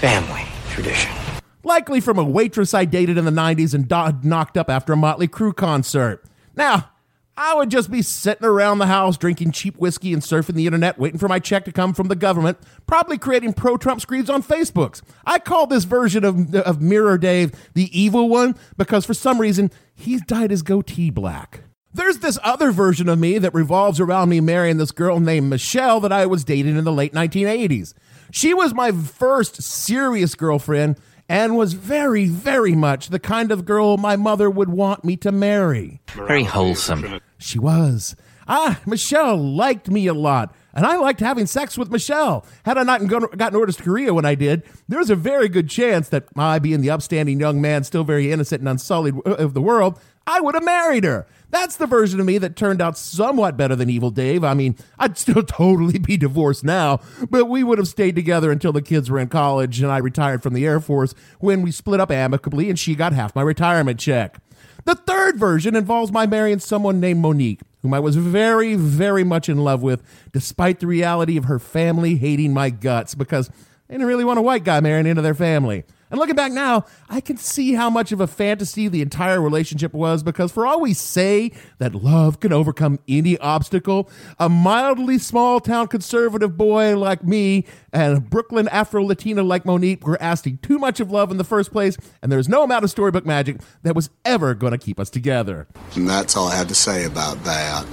family 0.00 0.46
tradition. 0.70 1.12
Likely 1.62 2.00
from 2.00 2.18
a 2.18 2.24
waitress 2.24 2.72
I 2.72 2.84
dated 2.84 3.18
in 3.18 3.24
the 3.24 3.30
90s 3.30 3.74
and 3.74 4.24
knocked 4.24 4.56
up 4.56 4.70
after 4.70 4.92
a 4.92 4.96
Motley 4.96 5.28
Crue 5.28 5.54
concert. 5.54 6.24
Now, 6.56 6.90
I 7.36 7.54
would 7.54 7.70
just 7.70 7.90
be 7.90 8.02
sitting 8.02 8.46
around 8.46 8.78
the 8.78 8.86
house 8.86 9.16
drinking 9.16 9.52
cheap 9.52 9.78
whiskey 9.78 10.12
and 10.12 10.20
surfing 10.22 10.56
the 10.56 10.66
internet, 10.66 10.98
waiting 10.98 11.18
for 11.18 11.28
my 11.28 11.38
check 11.38 11.64
to 11.64 11.72
come 11.72 11.94
from 11.94 12.08
the 12.08 12.16
government, 12.16 12.58
probably 12.86 13.16
creating 13.16 13.54
pro 13.54 13.78
Trump 13.78 14.00
screeds 14.02 14.28
on 14.28 14.42
Facebooks. 14.42 15.00
I 15.24 15.38
call 15.38 15.66
this 15.66 15.84
version 15.84 16.22
of, 16.24 16.54
of 16.54 16.82
Mirror 16.82 17.18
Dave 17.18 17.52
the 17.72 17.88
evil 17.98 18.28
one 18.28 18.56
because 18.76 19.06
for 19.06 19.14
some 19.14 19.40
reason 19.40 19.70
he's 19.94 20.20
dyed 20.22 20.50
his 20.50 20.62
goatee 20.62 21.10
black. 21.10 21.62
There's 21.94 22.18
this 22.18 22.38
other 22.44 22.70
version 22.70 23.08
of 23.08 23.18
me 23.18 23.38
that 23.38 23.54
revolves 23.54 24.00
around 24.00 24.28
me 24.28 24.40
marrying 24.40 24.76
this 24.76 24.92
girl 24.92 25.18
named 25.18 25.48
Michelle 25.48 25.98
that 26.00 26.12
I 26.12 26.26
was 26.26 26.44
dating 26.44 26.76
in 26.76 26.84
the 26.84 26.92
late 26.92 27.12
1980s. 27.12 27.94
She 28.30 28.54
was 28.54 28.74
my 28.74 28.92
first 28.92 29.62
serious 29.62 30.34
girlfriend 30.34 30.98
and 31.30 31.56
was 31.56 31.74
very, 31.74 32.26
very 32.26 32.74
much 32.74 33.08
the 33.08 33.20
kind 33.20 33.52
of 33.52 33.64
girl 33.64 33.96
my 33.96 34.16
mother 34.16 34.50
would 34.50 34.68
want 34.68 35.04
me 35.04 35.16
to 35.16 35.30
marry. 35.30 36.00
Very 36.08 36.42
wholesome. 36.42 37.20
She 37.38 37.56
was. 37.56 38.16
Ah, 38.48 38.80
Michelle 38.84 39.36
liked 39.36 39.88
me 39.88 40.08
a 40.08 40.12
lot, 40.12 40.52
and 40.74 40.84
I 40.84 40.96
liked 40.96 41.20
having 41.20 41.46
sex 41.46 41.78
with 41.78 41.88
Michelle. 41.92 42.44
Had 42.64 42.78
I 42.78 42.82
not 42.82 43.06
gotten 43.06 43.54
orders 43.54 43.76
to 43.76 43.82
Korea 43.84 44.12
when 44.12 44.24
I 44.24 44.34
did, 44.34 44.64
there 44.88 44.98
was 44.98 45.08
a 45.08 45.14
very 45.14 45.48
good 45.48 45.70
chance 45.70 46.08
that 46.08 46.24
I, 46.36 46.58
being 46.58 46.80
the 46.80 46.90
upstanding 46.90 47.38
young 47.38 47.60
man, 47.60 47.84
still 47.84 48.02
very 48.02 48.32
innocent 48.32 48.62
and 48.62 48.68
unsullied 48.68 49.14
of 49.24 49.54
the 49.54 49.62
world, 49.62 50.00
I 50.26 50.40
would 50.40 50.56
have 50.56 50.64
married 50.64 51.04
her. 51.04 51.28
That's 51.50 51.76
the 51.76 51.86
version 51.86 52.20
of 52.20 52.26
me 52.26 52.38
that 52.38 52.56
turned 52.56 52.80
out 52.80 52.96
somewhat 52.96 53.56
better 53.56 53.74
than 53.74 53.90
Evil 53.90 54.10
Dave. 54.10 54.44
I 54.44 54.54
mean, 54.54 54.76
I'd 54.98 55.18
still 55.18 55.42
totally 55.46 55.98
be 55.98 56.16
divorced 56.16 56.64
now, 56.64 57.00
but 57.28 57.46
we 57.46 57.64
would 57.64 57.78
have 57.78 57.88
stayed 57.88 58.14
together 58.14 58.50
until 58.50 58.72
the 58.72 58.82
kids 58.82 59.10
were 59.10 59.18
in 59.18 59.28
college 59.28 59.80
and 59.80 59.90
I 59.90 59.98
retired 59.98 60.42
from 60.42 60.54
the 60.54 60.66
Air 60.66 60.80
Force 60.80 61.14
when 61.40 61.62
we 61.62 61.72
split 61.72 62.00
up 62.00 62.10
amicably 62.10 62.70
and 62.70 62.78
she 62.78 62.94
got 62.94 63.12
half 63.12 63.34
my 63.34 63.42
retirement 63.42 63.98
check. 63.98 64.38
The 64.84 64.94
third 64.94 65.36
version 65.36 65.76
involves 65.76 66.10
my 66.10 66.26
marrying 66.26 66.58
someone 66.58 67.00
named 67.00 67.20
Monique, 67.20 67.60
whom 67.82 67.92
I 67.92 68.00
was 68.00 68.16
very, 68.16 68.76
very 68.76 69.24
much 69.24 69.48
in 69.48 69.58
love 69.58 69.82
with, 69.82 70.02
despite 70.32 70.80
the 70.80 70.86
reality 70.86 71.36
of 71.36 71.44
her 71.44 71.58
family 71.58 72.16
hating 72.16 72.54
my 72.54 72.70
guts 72.70 73.14
because 73.14 73.48
they 73.88 73.94
didn't 73.94 74.06
really 74.06 74.24
want 74.24 74.38
a 74.38 74.42
white 74.42 74.64
guy 74.64 74.80
marrying 74.80 75.06
into 75.06 75.22
their 75.22 75.34
family. 75.34 75.84
And 76.10 76.18
looking 76.18 76.34
back 76.34 76.52
now, 76.52 76.84
I 77.08 77.20
can 77.20 77.36
see 77.36 77.74
how 77.74 77.88
much 77.88 78.12
of 78.12 78.20
a 78.20 78.26
fantasy 78.26 78.88
the 78.88 79.02
entire 79.02 79.40
relationship 79.40 79.94
was 79.94 80.22
because 80.22 80.50
for 80.50 80.66
all 80.66 80.80
we 80.80 80.92
say 80.92 81.52
that 81.78 81.94
love 81.94 82.40
can 82.40 82.52
overcome 82.52 82.98
any 83.08 83.38
obstacle, 83.38 84.10
a 84.38 84.48
mildly 84.48 85.18
small 85.18 85.60
town 85.60 85.88
conservative 85.88 86.56
boy 86.56 86.96
like 86.96 87.24
me 87.24 87.64
and 87.92 88.16
a 88.16 88.20
Brooklyn 88.20 88.68
Afro 88.68 89.04
Latina 89.04 89.42
like 89.42 89.64
Monique 89.64 90.06
were 90.06 90.20
asking 90.20 90.58
too 90.58 90.78
much 90.78 91.00
of 91.00 91.10
love 91.10 91.30
in 91.30 91.36
the 91.36 91.44
first 91.44 91.72
place, 91.72 91.96
and 92.22 92.30
there's 92.30 92.48
no 92.48 92.62
amount 92.62 92.84
of 92.84 92.90
storybook 92.90 93.26
magic 93.26 93.60
that 93.82 93.94
was 93.94 94.10
ever 94.24 94.54
going 94.54 94.72
to 94.72 94.78
keep 94.78 94.98
us 94.98 95.10
together. 95.10 95.66
And 95.94 96.08
that's 96.08 96.36
all 96.36 96.48
I 96.48 96.56
have 96.56 96.68
to 96.68 96.74
say 96.74 97.04
about 97.04 97.42
that. 97.44 97.86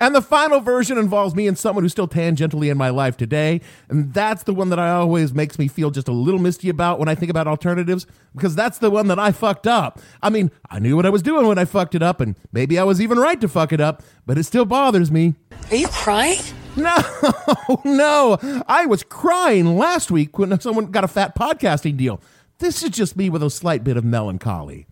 And 0.00 0.14
the 0.14 0.20
final 0.20 0.60
version 0.60 0.98
involves 0.98 1.34
me 1.34 1.46
and 1.46 1.56
someone 1.56 1.84
who's 1.84 1.92
still 1.92 2.08
tangentially 2.08 2.70
in 2.70 2.76
my 2.76 2.90
life 2.90 3.16
today. 3.16 3.60
And 3.88 4.12
that's 4.12 4.42
the 4.42 4.52
one 4.52 4.68
that 4.68 4.78
I 4.78 4.90
always 4.90 5.32
makes 5.32 5.58
me 5.58 5.68
feel 5.68 5.90
just 5.90 6.08
a 6.08 6.12
little 6.12 6.40
misty 6.40 6.68
about 6.68 6.98
when 6.98 7.08
I 7.08 7.14
think 7.14 7.30
about 7.30 7.46
alternatives, 7.46 8.06
because 8.34 8.54
that's 8.54 8.78
the 8.78 8.90
one 8.90 9.08
that 9.08 9.18
I 9.18 9.32
fucked 9.32 9.66
up. 9.66 10.00
I 10.22 10.28
mean, 10.28 10.50
I 10.68 10.78
knew 10.78 10.96
what 10.96 11.06
I 11.06 11.10
was 11.10 11.22
doing 11.22 11.46
when 11.46 11.58
I 11.58 11.64
fucked 11.64 11.94
it 11.94 12.02
up, 12.02 12.20
and 12.20 12.36
maybe 12.52 12.78
I 12.78 12.84
was 12.84 13.00
even 13.00 13.18
right 13.18 13.40
to 13.40 13.48
fuck 13.48 13.72
it 13.72 13.80
up, 13.80 14.02
but 14.26 14.36
it 14.36 14.44
still 14.44 14.66
bothers 14.66 15.10
me. 15.10 15.34
Are 15.70 15.76
you 15.76 15.88
crying? 15.88 16.40
No, 16.76 16.94
no. 17.84 18.38
I 18.68 18.84
was 18.84 19.02
crying 19.02 19.78
last 19.78 20.10
week 20.10 20.38
when 20.38 20.58
someone 20.60 20.90
got 20.90 21.04
a 21.04 21.08
fat 21.08 21.34
podcasting 21.34 21.96
deal. 21.96 22.20
This 22.58 22.82
is 22.82 22.90
just 22.90 23.16
me 23.16 23.30
with 23.30 23.42
a 23.42 23.50
slight 23.50 23.82
bit 23.82 23.96
of 23.96 24.04
melancholy. 24.04 24.86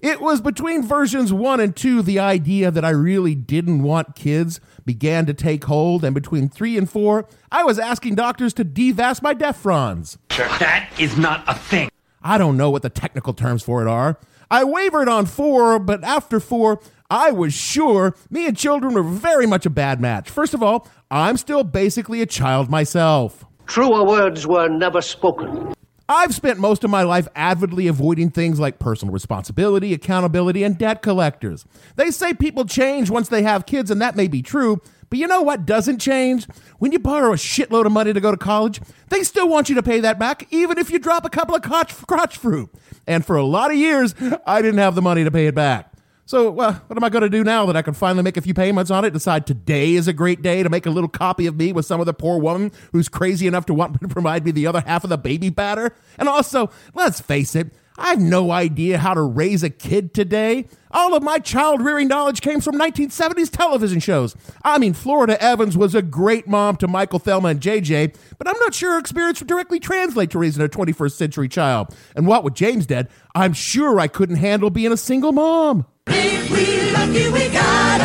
It 0.00 0.22
was 0.22 0.40
between 0.40 0.82
versions 0.82 1.30
one 1.30 1.60
and 1.60 1.76
two 1.76 2.00
the 2.00 2.18
idea 2.18 2.70
that 2.70 2.86
I 2.86 2.90
really 2.90 3.34
didn't 3.34 3.82
want 3.82 4.14
kids 4.14 4.58
began 4.86 5.26
to 5.26 5.34
take 5.34 5.64
hold, 5.64 6.04
and 6.04 6.14
between 6.14 6.48
three 6.48 6.78
and 6.78 6.90
four, 6.90 7.26
I 7.52 7.64
was 7.64 7.78
asking 7.78 8.14
doctors 8.14 8.54
to 8.54 8.64
devast 8.64 9.20
my 9.22 9.34
defrons. 9.34 10.16
That 10.30 10.88
is 10.98 11.18
not 11.18 11.44
a 11.46 11.54
thing. 11.54 11.90
I 12.22 12.38
don't 12.38 12.56
know 12.56 12.70
what 12.70 12.80
the 12.80 12.88
technical 12.88 13.34
terms 13.34 13.62
for 13.62 13.82
it 13.82 13.88
are. 13.88 14.18
I 14.50 14.64
wavered 14.64 15.08
on 15.08 15.26
four, 15.26 15.78
but 15.78 16.02
after 16.02 16.40
four, 16.40 16.80
I 17.10 17.30
was 17.30 17.52
sure 17.52 18.14
me 18.30 18.46
and 18.46 18.56
children 18.56 18.94
were 18.94 19.02
very 19.02 19.46
much 19.46 19.66
a 19.66 19.70
bad 19.70 20.00
match. 20.00 20.30
First 20.30 20.54
of 20.54 20.62
all, 20.62 20.88
I'm 21.10 21.36
still 21.36 21.62
basically 21.62 22.22
a 22.22 22.26
child 22.26 22.70
myself. 22.70 23.44
Truer 23.66 24.06
words 24.06 24.46
were 24.46 24.68
never 24.68 25.02
spoken. 25.02 25.74
I've 26.10 26.34
spent 26.34 26.58
most 26.58 26.82
of 26.82 26.90
my 26.90 27.04
life 27.04 27.28
avidly 27.36 27.86
avoiding 27.86 28.30
things 28.30 28.58
like 28.58 28.80
personal 28.80 29.14
responsibility, 29.14 29.94
accountability, 29.94 30.64
and 30.64 30.76
debt 30.76 31.02
collectors. 31.02 31.64
They 31.94 32.10
say 32.10 32.34
people 32.34 32.64
change 32.64 33.10
once 33.10 33.28
they 33.28 33.44
have 33.44 33.64
kids, 33.64 33.92
and 33.92 34.02
that 34.02 34.16
may 34.16 34.26
be 34.26 34.42
true, 34.42 34.80
but 35.08 35.20
you 35.20 35.28
know 35.28 35.42
what 35.42 35.66
doesn't 35.66 36.00
change? 36.00 36.48
When 36.80 36.90
you 36.90 36.98
borrow 36.98 37.32
a 37.32 37.36
shitload 37.36 37.86
of 37.86 37.92
money 37.92 38.12
to 38.12 38.20
go 38.20 38.32
to 38.32 38.36
college, 38.36 38.80
they 39.08 39.22
still 39.22 39.48
want 39.48 39.68
you 39.68 39.76
to 39.76 39.84
pay 39.84 40.00
that 40.00 40.18
back, 40.18 40.48
even 40.50 40.78
if 40.78 40.90
you 40.90 40.98
drop 40.98 41.24
a 41.24 41.30
couple 41.30 41.54
of 41.54 41.62
crotch, 41.62 41.96
crotch 42.08 42.36
fruit. 42.36 42.70
And 43.06 43.24
for 43.24 43.36
a 43.36 43.44
lot 43.44 43.70
of 43.70 43.76
years, 43.76 44.16
I 44.44 44.62
didn't 44.62 44.78
have 44.78 44.96
the 44.96 45.02
money 45.02 45.22
to 45.22 45.30
pay 45.30 45.46
it 45.46 45.54
back. 45.54 45.89
So, 46.30 46.48
what 46.52 46.84
am 46.88 47.02
I 47.02 47.08
going 47.08 47.22
to 47.22 47.28
do 47.28 47.42
now 47.42 47.66
that 47.66 47.74
I 47.74 47.82
can 47.82 47.92
finally 47.92 48.22
make 48.22 48.36
a 48.36 48.40
few 48.40 48.54
payments 48.54 48.88
on 48.88 49.04
it? 49.04 49.12
Decide 49.12 49.48
today 49.48 49.94
is 49.94 50.06
a 50.06 50.12
great 50.12 50.42
day 50.42 50.62
to 50.62 50.68
make 50.68 50.86
a 50.86 50.90
little 50.90 51.08
copy 51.08 51.48
of 51.48 51.56
me 51.56 51.72
with 51.72 51.86
some 51.86 52.00
other 52.00 52.12
poor 52.12 52.38
woman 52.38 52.70
who's 52.92 53.08
crazy 53.08 53.48
enough 53.48 53.66
to 53.66 53.74
want 53.74 54.00
to 54.00 54.06
provide 54.06 54.44
me 54.44 54.52
the 54.52 54.68
other 54.68 54.80
half 54.86 55.02
of 55.02 55.10
the 55.10 55.18
baby 55.18 55.50
batter? 55.50 55.92
And 56.18 56.28
also, 56.28 56.70
let's 56.94 57.18
face 57.20 57.56
it, 57.56 57.72
I 57.98 58.10
have 58.10 58.20
no 58.20 58.52
idea 58.52 58.98
how 58.98 59.14
to 59.14 59.22
raise 59.22 59.64
a 59.64 59.70
kid 59.70 60.14
today. 60.14 60.68
All 60.92 61.16
of 61.16 61.24
my 61.24 61.40
child 61.40 61.82
rearing 61.82 62.06
knowledge 62.06 62.42
came 62.42 62.60
from 62.60 62.78
1970s 62.78 63.50
television 63.50 63.98
shows. 63.98 64.36
I 64.62 64.78
mean, 64.78 64.92
Florida 64.92 65.42
Evans 65.42 65.76
was 65.76 65.96
a 65.96 66.00
great 66.00 66.46
mom 66.46 66.76
to 66.76 66.86
Michael, 66.86 67.18
Thelma, 67.18 67.48
and 67.48 67.60
JJ, 67.60 68.14
but 68.38 68.46
I'm 68.46 68.58
not 68.60 68.72
sure 68.72 68.92
her 68.92 69.00
experience 69.00 69.40
would 69.40 69.48
directly 69.48 69.80
translate 69.80 70.30
to 70.30 70.38
raising 70.38 70.64
a 70.64 70.68
21st 70.68 71.12
century 71.12 71.48
child. 71.48 71.92
And 72.14 72.28
what 72.28 72.44
with 72.44 72.54
James 72.54 72.86
dead, 72.86 73.08
I'm 73.34 73.52
sure 73.52 73.98
I 73.98 74.06
couldn't 74.06 74.36
handle 74.36 74.70
being 74.70 74.92
a 74.92 74.96
single 74.96 75.32
mom. 75.32 75.86
We 76.10 76.90
lucky, 76.92 77.28
we 77.30 77.48
got. 77.48 78.00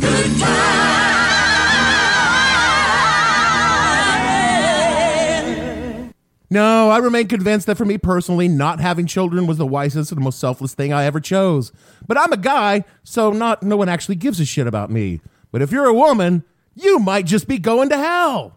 Good. 0.00 0.56
No, 6.48 6.90
I 6.90 6.98
remain 6.98 7.26
convinced 7.26 7.66
that 7.66 7.76
for 7.76 7.84
me 7.84 7.98
personally, 7.98 8.46
not 8.48 8.80
having 8.80 9.06
children 9.06 9.46
was 9.46 9.58
the 9.58 9.66
wisest 9.66 10.12
and 10.12 10.20
most 10.20 10.38
selfless 10.38 10.74
thing 10.74 10.92
I 10.92 11.04
ever 11.04 11.18
chose. 11.18 11.72
But 12.06 12.16
I'm 12.16 12.32
a 12.32 12.36
guy, 12.36 12.84
so 13.02 13.32
not 13.32 13.62
no 13.62 13.76
one 13.76 13.88
actually 13.88 14.14
gives 14.14 14.38
a 14.38 14.44
shit 14.44 14.66
about 14.66 14.90
me. 14.90 15.20
But 15.50 15.60
if 15.60 15.72
you're 15.72 15.86
a 15.86 15.94
woman, 15.94 16.44
you 16.74 16.98
might 16.98 17.26
just 17.26 17.48
be 17.48 17.58
going 17.58 17.88
to 17.88 17.96
hell. 17.96 18.56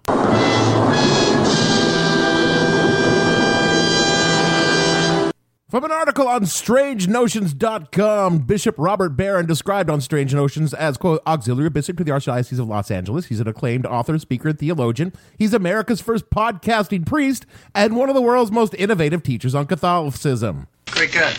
From 5.70 5.84
an 5.84 5.92
article 5.92 6.28
on 6.28 6.46
StrangeNotions.com, 6.46 8.40
Bishop 8.40 8.74
Robert 8.80 9.10
Barron 9.10 9.46
described 9.46 9.88
on 9.88 10.02
Strange 10.02 10.34
Notions 10.34 10.74
as, 10.74 10.98
quote, 10.98 11.22
auxiliary 11.28 11.70
bishop 11.70 11.96
to 11.98 12.04
the 12.04 12.10
Archdiocese 12.10 12.58
of 12.58 12.68
Los 12.68 12.90
Angeles. 12.90 13.28
He's 13.28 13.40
an 13.40 13.48
acclaimed 13.48 13.86
author, 13.86 14.18
speaker, 14.18 14.50
and 14.50 14.58
theologian. 14.58 15.14
He's 15.38 15.54
America's 15.54 16.02
first 16.02 16.32
podcasting 16.32 17.06
priest 17.06 17.46
and 17.76 17.96
one 17.96 18.10
of 18.10 18.16
the 18.16 18.22
world's 18.22 18.50
most 18.50 18.74
innovative 18.80 19.22
teachers 19.22 19.54
on 19.54 19.68
Catholicism. 19.68 20.68
Very 20.88 21.06
good. 21.06 21.38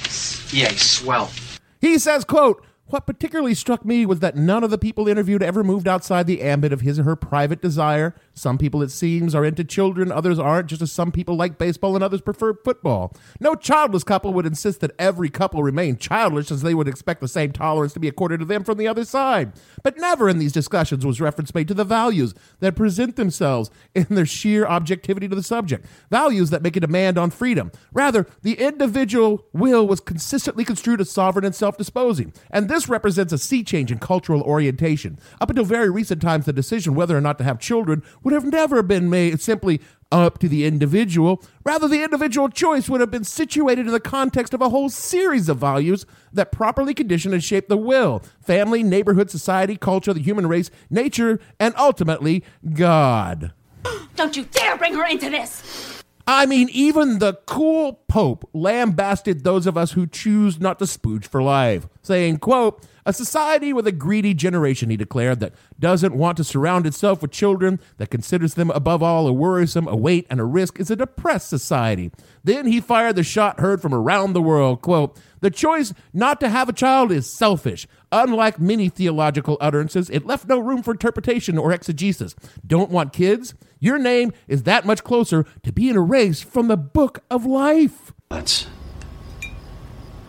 Yeah, 0.52 0.70
swell. 0.76 1.32
He 1.80 1.98
says, 1.98 2.24
quote, 2.24 2.64
what 2.86 3.06
particularly 3.06 3.54
struck 3.54 3.84
me 3.84 4.04
was 4.04 4.18
that 4.18 4.36
none 4.36 4.64
of 4.64 4.70
the 4.70 4.78
people 4.78 5.06
interviewed 5.08 5.44
ever 5.44 5.62
moved 5.62 5.86
outside 5.86 6.26
the 6.26 6.42
ambit 6.42 6.72
of 6.72 6.80
his 6.80 6.98
or 6.98 7.04
her 7.04 7.16
private 7.16 7.62
desire. 7.62 8.16
Some 8.40 8.56
people, 8.56 8.82
it 8.82 8.90
seems, 8.90 9.34
are 9.34 9.44
into 9.44 9.64
children, 9.64 10.10
others 10.10 10.38
aren't, 10.38 10.68
just 10.68 10.80
as 10.80 10.90
some 10.90 11.12
people 11.12 11.36
like 11.36 11.58
baseball 11.58 11.94
and 11.94 12.02
others 12.02 12.22
prefer 12.22 12.54
football. 12.54 13.14
No 13.38 13.54
childless 13.54 14.02
couple 14.02 14.32
would 14.32 14.46
insist 14.46 14.80
that 14.80 14.94
every 14.98 15.28
couple 15.28 15.62
remain 15.62 15.98
childless, 15.98 16.50
as 16.50 16.62
they 16.62 16.74
would 16.74 16.88
expect 16.88 17.20
the 17.20 17.28
same 17.28 17.52
tolerance 17.52 17.92
to 17.92 18.00
be 18.00 18.08
accorded 18.08 18.40
to 18.40 18.46
them 18.46 18.64
from 18.64 18.78
the 18.78 18.88
other 18.88 19.04
side. 19.04 19.52
But 19.82 19.98
never 19.98 20.26
in 20.26 20.38
these 20.38 20.52
discussions 20.52 21.04
was 21.04 21.20
reference 21.20 21.54
made 21.54 21.68
to 21.68 21.74
the 21.74 21.84
values 21.84 22.32
that 22.60 22.76
present 22.76 23.16
themselves 23.16 23.70
in 23.94 24.06
their 24.08 24.24
sheer 24.24 24.66
objectivity 24.66 25.28
to 25.28 25.36
the 25.36 25.42
subject, 25.42 25.84
values 26.10 26.48
that 26.48 26.62
make 26.62 26.76
a 26.76 26.80
demand 26.80 27.18
on 27.18 27.30
freedom. 27.30 27.70
Rather, 27.92 28.26
the 28.40 28.54
individual 28.54 29.44
will 29.52 29.86
was 29.86 30.00
consistently 30.00 30.64
construed 30.64 31.02
as 31.02 31.10
sovereign 31.10 31.44
and 31.44 31.54
self 31.54 31.76
disposing. 31.76 32.32
And 32.50 32.70
this 32.70 32.88
represents 32.88 33.34
a 33.34 33.38
sea 33.38 33.62
change 33.62 33.92
in 33.92 33.98
cultural 33.98 34.40
orientation. 34.40 35.18
Up 35.42 35.50
until 35.50 35.64
very 35.64 35.90
recent 35.90 36.22
times, 36.22 36.46
the 36.46 36.54
decision 36.54 36.94
whether 36.94 37.16
or 37.16 37.20
not 37.20 37.36
to 37.36 37.44
have 37.44 37.58
children 37.58 38.02
would 38.30 38.42
have 38.42 38.52
never 38.52 38.82
been 38.82 39.10
made 39.10 39.40
simply 39.40 39.80
up 40.12 40.38
to 40.38 40.48
the 40.48 40.64
individual. 40.64 41.42
Rather, 41.64 41.88
the 41.88 42.02
individual 42.02 42.48
choice 42.48 42.88
would 42.88 43.00
have 43.00 43.10
been 43.10 43.24
situated 43.24 43.86
in 43.86 43.92
the 43.92 44.00
context 44.00 44.54
of 44.54 44.62
a 44.62 44.68
whole 44.68 44.88
series 44.88 45.48
of 45.48 45.58
values 45.58 46.06
that 46.32 46.52
properly 46.52 46.94
condition 46.94 47.32
and 47.32 47.42
shape 47.42 47.68
the 47.68 47.76
will 47.76 48.22
family, 48.40 48.82
neighborhood, 48.82 49.30
society, 49.30 49.76
culture, 49.76 50.12
the 50.12 50.22
human 50.22 50.46
race, 50.46 50.70
nature, 50.88 51.40
and 51.58 51.74
ultimately, 51.76 52.44
God. 52.72 53.52
Don't 54.16 54.36
you 54.36 54.44
dare 54.44 54.76
bring 54.76 54.94
her 54.94 55.06
into 55.06 55.28
this! 55.28 56.02
I 56.26 56.46
mean, 56.46 56.68
even 56.70 57.18
the 57.18 57.34
cool 57.46 57.94
Pope 58.06 58.48
lambasted 58.52 59.42
those 59.42 59.66
of 59.66 59.76
us 59.76 59.92
who 59.92 60.06
choose 60.06 60.60
not 60.60 60.78
to 60.78 60.84
spooge 60.84 61.24
for 61.24 61.42
life, 61.42 61.88
saying, 62.02 62.38
quote, 62.38 62.86
a 63.06 63.12
society 63.12 63.72
with 63.72 63.86
a 63.86 63.92
greedy 63.92 64.34
generation, 64.34 64.90
he 64.90 64.96
declared, 64.96 65.40
that 65.40 65.54
doesn't 65.78 66.14
want 66.14 66.36
to 66.36 66.44
surround 66.44 66.86
itself 66.86 67.22
with 67.22 67.30
children, 67.30 67.80
that 67.98 68.10
considers 68.10 68.54
them 68.54 68.70
above 68.70 69.02
all 69.02 69.26
a 69.26 69.32
worrisome, 69.32 69.88
a 69.88 69.96
weight, 69.96 70.26
and 70.30 70.40
a 70.40 70.44
risk, 70.44 70.78
is 70.78 70.90
a 70.90 70.96
depressed 70.96 71.48
society. 71.48 72.10
Then 72.44 72.66
he 72.66 72.80
fired 72.80 73.16
the 73.16 73.22
shot 73.22 73.60
heard 73.60 73.80
from 73.82 73.94
around 73.94 74.32
the 74.32 74.42
world, 74.42 74.82
quote, 74.82 75.18
the 75.40 75.50
choice 75.50 75.94
not 76.12 76.38
to 76.40 76.48
have 76.48 76.68
a 76.68 76.72
child 76.72 77.10
is 77.10 77.28
selfish. 77.28 77.86
Unlike 78.12 78.60
many 78.60 78.88
theological 78.88 79.56
utterances, 79.60 80.10
it 80.10 80.26
left 80.26 80.46
no 80.46 80.58
room 80.58 80.82
for 80.82 80.90
interpretation 80.90 81.56
or 81.56 81.72
exegesis. 81.72 82.34
Don't 82.66 82.90
want 82.90 83.12
kids? 83.12 83.54
Your 83.78 83.98
name 83.98 84.32
is 84.48 84.64
that 84.64 84.84
much 84.84 85.02
closer 85.02 85.46
to 85.62 85.72
being 85.72 85.94
erased 85.94 86.44
from 86.44 86.68
the 86.68 86.76
book 86.76 87.22
of 87.30 87.46
life. 87.46 88.12
That's. 88.28 88.66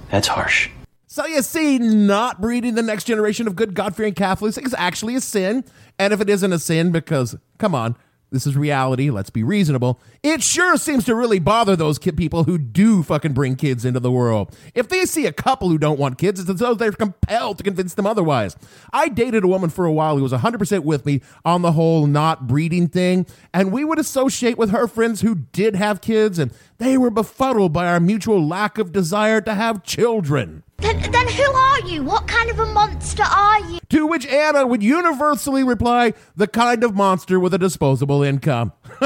That's 0.09 0.29
harsh. 0.29 0.69
So 1.11 1.25
you 1.25 1.41
see, 1.41 1.77
not 1.77 2.39
breeding 2.39 2.75
the 2.75 2.81
next 2.81 3.03
generation 3.03 3.45
of 3.45 3.57
good 3.57 3.73
God 3.73 3.97
fearing 3.97 4.13
Catholics 4.13 4.57
is 4.57 4.73
actually 4.77 5.15
a 5.15 5.19
sin. 5.19 5.65
And 5.99 6.13
if 6.13 6.21
it 6.21 6.29
isn't 6.29 6.53
a 6.53 6.57
sin, 6.57 6.93
because, 6.93 7.35
come 7.57 7.75
on, 7.75 7.97
this 8.31 8.47
is 8.47 8.55
reality, 8.55 9.09
let's 9.09 9.29
be 9.29 9.43
reasonable, 9.43 9.99
it 10.23 10.41
sure 10.41 10.77
seems 10.77 11.03
to 11.03 11.13
really 11.13 11.39
bother 11.39 11.75
those 11.75 11.99
people 11.99 12.45
who 12.45 12.57
do 12.57 13.03
fucking 13.03 13.33
bring 13.33 13.57
kids 13.57 13.83
into 13.83 13.99
the 13.99 14.09
world. 14.09 14.55
If 14.73 14.87
they 14.87 15.03
see 15.05 15.25
a 15.25 15.33
couple 15.33 15.67
who 15.67 15.77
don't 15.77 15.99
want 15.99 16.17
kids, 16.17 16.39
it's 16.39 16.49
as 16.49 16.59
though 16.59 16.75
they're 16.75 16.93
compelled 16.93 17.57
to 17.57 17.65
convince 17.65 17.93
them 17.93 18.07
otherwise. 18.07 18.55
I 18.93 19.09
dated 19.09 19.43
a 19.43 19.49
woman 19.49 19.69
for 19.69 19.83
a 19.83 19.91
while 19.91 20.15
who 20.15 20.23
was 20.23 20.31
100% 20.31 20.85
with 20.85 21.05
me 21.05 21.19
on 21.43 21.61
the 21.61 21.73
whole 21.73 22.07
not 22.07 22.47
breeding 22.47 22.87
thing, 22.87 23.25
and 23.53 23.73
we 23.73 23.83
would 23.83 23.99
associate 23.99 24.57
with 24.57 24.71
her 24.71 24.87
friends 24.87 25.19
who 25.19 25.35
did 25.51 25.75
have 25.75 25.99
kids, 25.99 26.39
and 26.39 26.53
they 26.77 26.97
were 26.97 27.11
befuddled 27.11 27.73
by 27.73 27.87
our 27.87 27.99
mutual 27.99 28.47
lack 28.47 28.77
of 28.77 28.93
desire 28.93 29.41
to 29.41 29.55
have 29.55 29.83
children. 29.83 30.63
Then, 30.81 31.11
then 31.11 31.27
who 31.27 31.43
are 31.43 31.79
you? 31.81 32.03
What 32.03 32.27
kind 32.27 32.49
of 32.49 32.59
a 32.59 32.65
monster 32.65 33.23
are 33.23 33.59
you? 33.69 33.79
To 33.89 34.07
which 34.07 34.25
Anna 34.25 34.65
would 34.65 34.81
universally 34.81 35.63
reply, 35.63 36.13
the 36.35 36.47
kind 36.47 36.83
of 36.83 36.95
monster 36.95 37.39
with 37.39 37.53
a 37.53 37.57
disposable 37.57 38.23
income. 38.23 38.73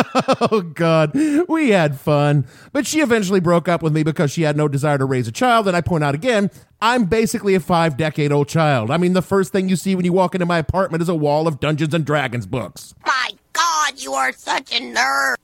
oh, 0.51 0.62
God. 0.74 1.13
We 1.50 1.70
had 1.72 2.00
fun. 2.00 2.48
But 2.72 2.88
she 2.88 3.01
eventually 3.01 3.39
broke 3.39 3.67
up 3.67 3.84
with 3.84 3.94
me 3.94 4.03
because 4.03 4.32
she 4.32 4.44
had 4.44 4.55
no 4.55 4.67
desire 4.67 4.98
to 4.98 5.05
raise 5.05 5.27
a 5.27 5.32
child. 5.32 5.67
And 5.67 5.75
I 5.75 5.82
point 5.82 6.03
out 6.03 6.15
again, 6.15 6.50
I'm 6.82 7.05
basically 7.05 7.55
a 7.55 7.60
five 7.60 7.98
decade 7.98 8.32
old 8.32 8.48
child. 8.48 8.89
I 8.89 8.98
mean, 8.98 9.13
the 9.13 9.22
first 9.22 9.51
thing 9.51 9.67
you 9.67 9.75
see 9.75 9.96
when 9.96 10.05
you 10.05 10.13
walk 10.13 10.34
into 10.34 10.46
my 10.46 10.60
apartment 10.60 11.01
is 11.01 11.10
a 11.10 11.15
wall 11.15 11.48
of 11.48 11.60
Dungeons 11.60 11.94
and 11.94 12.05
Dragons 12.05 12.46
books. 12.46 12.96
My 13.05 13.32
God, 13.53 14.01
you 14.01 14.13
are 14.13 14.32
such 14.32 14.74
a 14.74 14.79
nerd. 14.79 15.36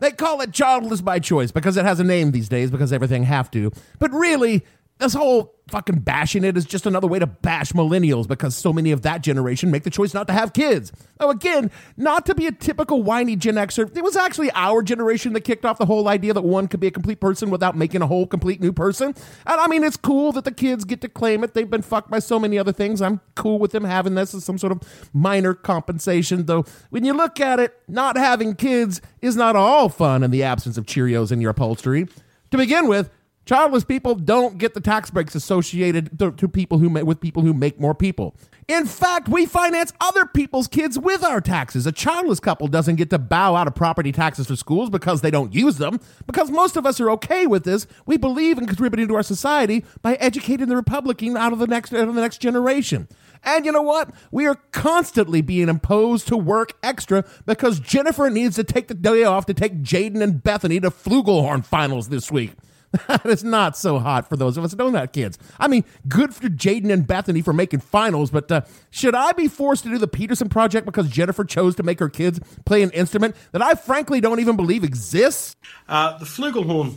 They 0.00 0.10
call 0.10 0.40
it 0.40 0.52
childless 0.52 1.02
by 1.02 1.18
choice 1.18 1.52
because 1.52 1.76
it 1.76 1.84
has 1.84 2.00
a 2.00 2.04
name 2.04 2.30
these 2.32 2.48
days 2.48 2.70
because 2.70 2.92
everything 2.92 3.24
have 3.24 3.50
to. 3.50 3.70
But 3.98 4.10
really, 4.12 4.64
this 5.00 5.14
whole 5.14 5.54
fucking 5.70 6.00
bashing 6.00 6.44
it 6.44 6.56
is 6.56 6.64
just 6.64 6.84
another 6.84 7.06
way 7.06 7.18
to 7.18 7.26
bash 7.26 7.72
millennials 7.72 8.26
because 8.26 8.56
so 8.56 8.72
many 8.72 8.90
of 8.90 9.02
that 9.02 9.22
generation 9.22 9.70
make 9.70 9.84
the 9.84 9.90
choice 9.90 10.12
not 10.12 10.26
to 10.26 10.32
have 10.32 10.52
kids. 10.52 10.92
Oh, 11.20 11.30
again, 11.30 11.70
not 11.96 12.26
to 12.26 12.34
be 12.34 12.46
a 12.46 12.52
typical 12.52 13.02
whiny 13.02 13.36
Gen 13.36 13.54
Xer, 13.54 13.96
it 13.96 14.02
was 14.02 14.16
actually 14.16 14.50
our 14.54 14.82
generation 14.82 15.32
that 15.32 15.42
kicked 15.42 15.64
off 15.64 15.78
the 15.78 15.86
whole 15.86 16.08
idea 16.08 16.34
that 16.34 16.42
one 16.42 16.68
could 16.68 16.80
be 16.80 16.88
a 16.88 16.90
complete 16.90 17.20
person 17.20 17.50
without 17.50 17.76
making 17.76 18.02
a 18.02 18.06
whole 18.06 18.26
complete 18.26 18.60
new 18.60 18.72
person. 18.72 19.14
And 19.46 19.60
I 19.60 19.66
mean, 19.68 19.84
it's 19.84 19.96
cool 19.96 20.32
that 20.32 20.44
the 20.44 20.52
kids 20.52 20.84
get 20.84 21.00
to 21.02 21.08
claim 21.08 21.44
it. 21.44 21.54
They've 21.54 21.70
been 21.70 21.82
fucked 21.82 22.10
by 22.10 22.18
so 22.18 22.38
many 22.38 22.58
other 22.58 22.72
things. 22.72 23.00
I'm 23.00 23.20
cool 23.36 23.58
with 23.58 23.72
them 23.72 23.84
having 23.84 24.14
this 24.14 24.34
as 24.34 24.44
some 24.44 24.58
sort 24.58 24.72
of 24.72 24.82
minor 25.12 25.54
compensation, 25.54 26.46
though 26.46 26.64
when 26.90 27.04
you 27.04 27.14
look 27.14 27.40
at 27.40 27.60
it, 27.60 27.74
not 27.88 28.16
having 28.16 28.54
kids 28.54 29.00
is 29.20 29.36
not 29.36 29.56
all 29.56 29.88
fun 29.88 30.22
in 30.22 30.30
the 30.30 30.42
absence 30.42 30.76
of 30.76 30.86
Cheerios 30.86 31.32
in 31.32 31.40
your 31.40 31.50
upholstery. 31.50 32.08
To 32.50 32.56
begin 32.56 32.88
with, 32.88 33.10
Childless 33.50 33.82
people 33.82 34.14
don't 34.14 34.58
get 34.58 34.74
the 34.74 34.80
tax 34.80 35.10
breaks 35.10 35.34
associated 35.34 36.20
to, 36.20 36.30
to 36.30 36.46
people 36.46 36.78
who 36.78 36.88
with 36.88 37.20
people 37.20 37.42
who 37.42 37.52
make 37.52 37.80
more 37.80 37.96
people. 37.96 38.36
In 38.68 38.86
fact, 38.86 39.28
we 39.28 39.44
finance 39.44 39.92
other 40.00 40.24
people's 40.24 40.68
kids 40.68 40.96
with 40.96 41.24
our 41.24 41.40
taxes. 41.40 41.84
A 41.84 41.90
childless 41.90 42.38
couple 42.38 42.68
doesn't 42.68 42.94
get 42.94 43.10
to 43.10 43.18
bow 43.18 43.56
out 43.56 43.66
of 43.66 43.74
property 43.74 44.12
taxes 44.12 44.46
for 44.46 44.54
schools 44.54 44.88
because 44.88 45.22
they 45.22 45.32
don't 45.32 45.52
use 45.52 45.78
them. 45.78 45.98
Because 46.28 46.48
most 46.48 46.76
of 46.76 46.86
us 46.86 47.00
are 47.00 47.10
okay 47.10 47.48
with 47.48 47.64
this, 47.64 47.88
we 48.06 48.16
believe 48.16 48.56
in 48.56 48.68
contributing 48.68 49.08
to 49.08 49.16
our 49.16 49.22
society 49.24 49.84
by 50.00 50.14
educating 50.14 50.68
the 50.68 50.76
Republican 50.76 51.36
out 51.36 51.52
of 51.52 51.58
the 51.58 51.66
next 51.66 51.92
out 51.92 52.06
of 52.06 52.14
the 52.14 52.20
next 52.20 52.38
generation. 52.38 53.08
And 53.42 53.64
you 53.66 53.72
know 53.72 53.82
what? 53.82 54.14
We 54.30 54.46
are 54.46 54.60
constantly 54.70 55.40
being 55.40 55.68
imposed 55.68 56.28
to 56.28 56.36
work 56.36 56.74
extra 56.84 57.24
because 57.46 57.80
Jennifer 57.80 58.30
needs 58.30 58.54
to 58.54 58.62
take 58.62 58.86
the 58.86 58.94
day 58.94 59.24
off 59.24 59.46
to 59.46 59.54
take 59.54 59.82
Jaden 59.82 60.22
and 60.22 60.40
Bethany 60.40 60.78
to 60.78 60.92
Flugelhorn 60.92 61.64
finals 61.64 62.10
this 62.10 62.30
week. 62.30 62.52
Is 63.24 63.44
not 63.44 63.76
so 63.76 63.98
hot 63.98 64.28
for 64.28 64.36
those 64.36 64.56
of 64.56 64.64
us 64.64 64.70
that 64.70 64.76
don't 64.76 64.94
have 64.94 65.12
kids. 65.12 65.38
I 65.58 65.68
mean, 65.68 65.84
good 66.08 66.34
for 66.34 66.48
Jaden 66.48 66.92
and 66.92 67.06
Bethany 67.06 67.40
for 67.40 67.52
making 67.52 67.80
finals, 67.80 68.30
but 68.30 68.50
uh, 68.50 68.62
should 68.90 69.14
I 69.14 69.32
be 69.32 69.46
forced 69.46 69.84
to 69.84 69.90
do 69.90 69.98
the 69.98 70.08
Peterson 70.08 70.48
Project 70.48 70.86
because 70.86 71.08
Jennifer 71.08 71.44
chose 71.44 71.76
to 71.76 71.82
make 71.84 72.00
her 72.00 72.08
kids 72.08 72.40
play 72.64 72.82
an 72.82 72.90
instrument 72.90 73.36
that 73.52 73.62
I 73.62 73.74
frankly 73.74 74.20
don't 74.20 74.40
even 74.40 74.56
believe 74.56 74.82
exists? 74.82 75.54
Uh, 75.88 76.18
the 76.18 76.24
flugelhorn 76.24 76.96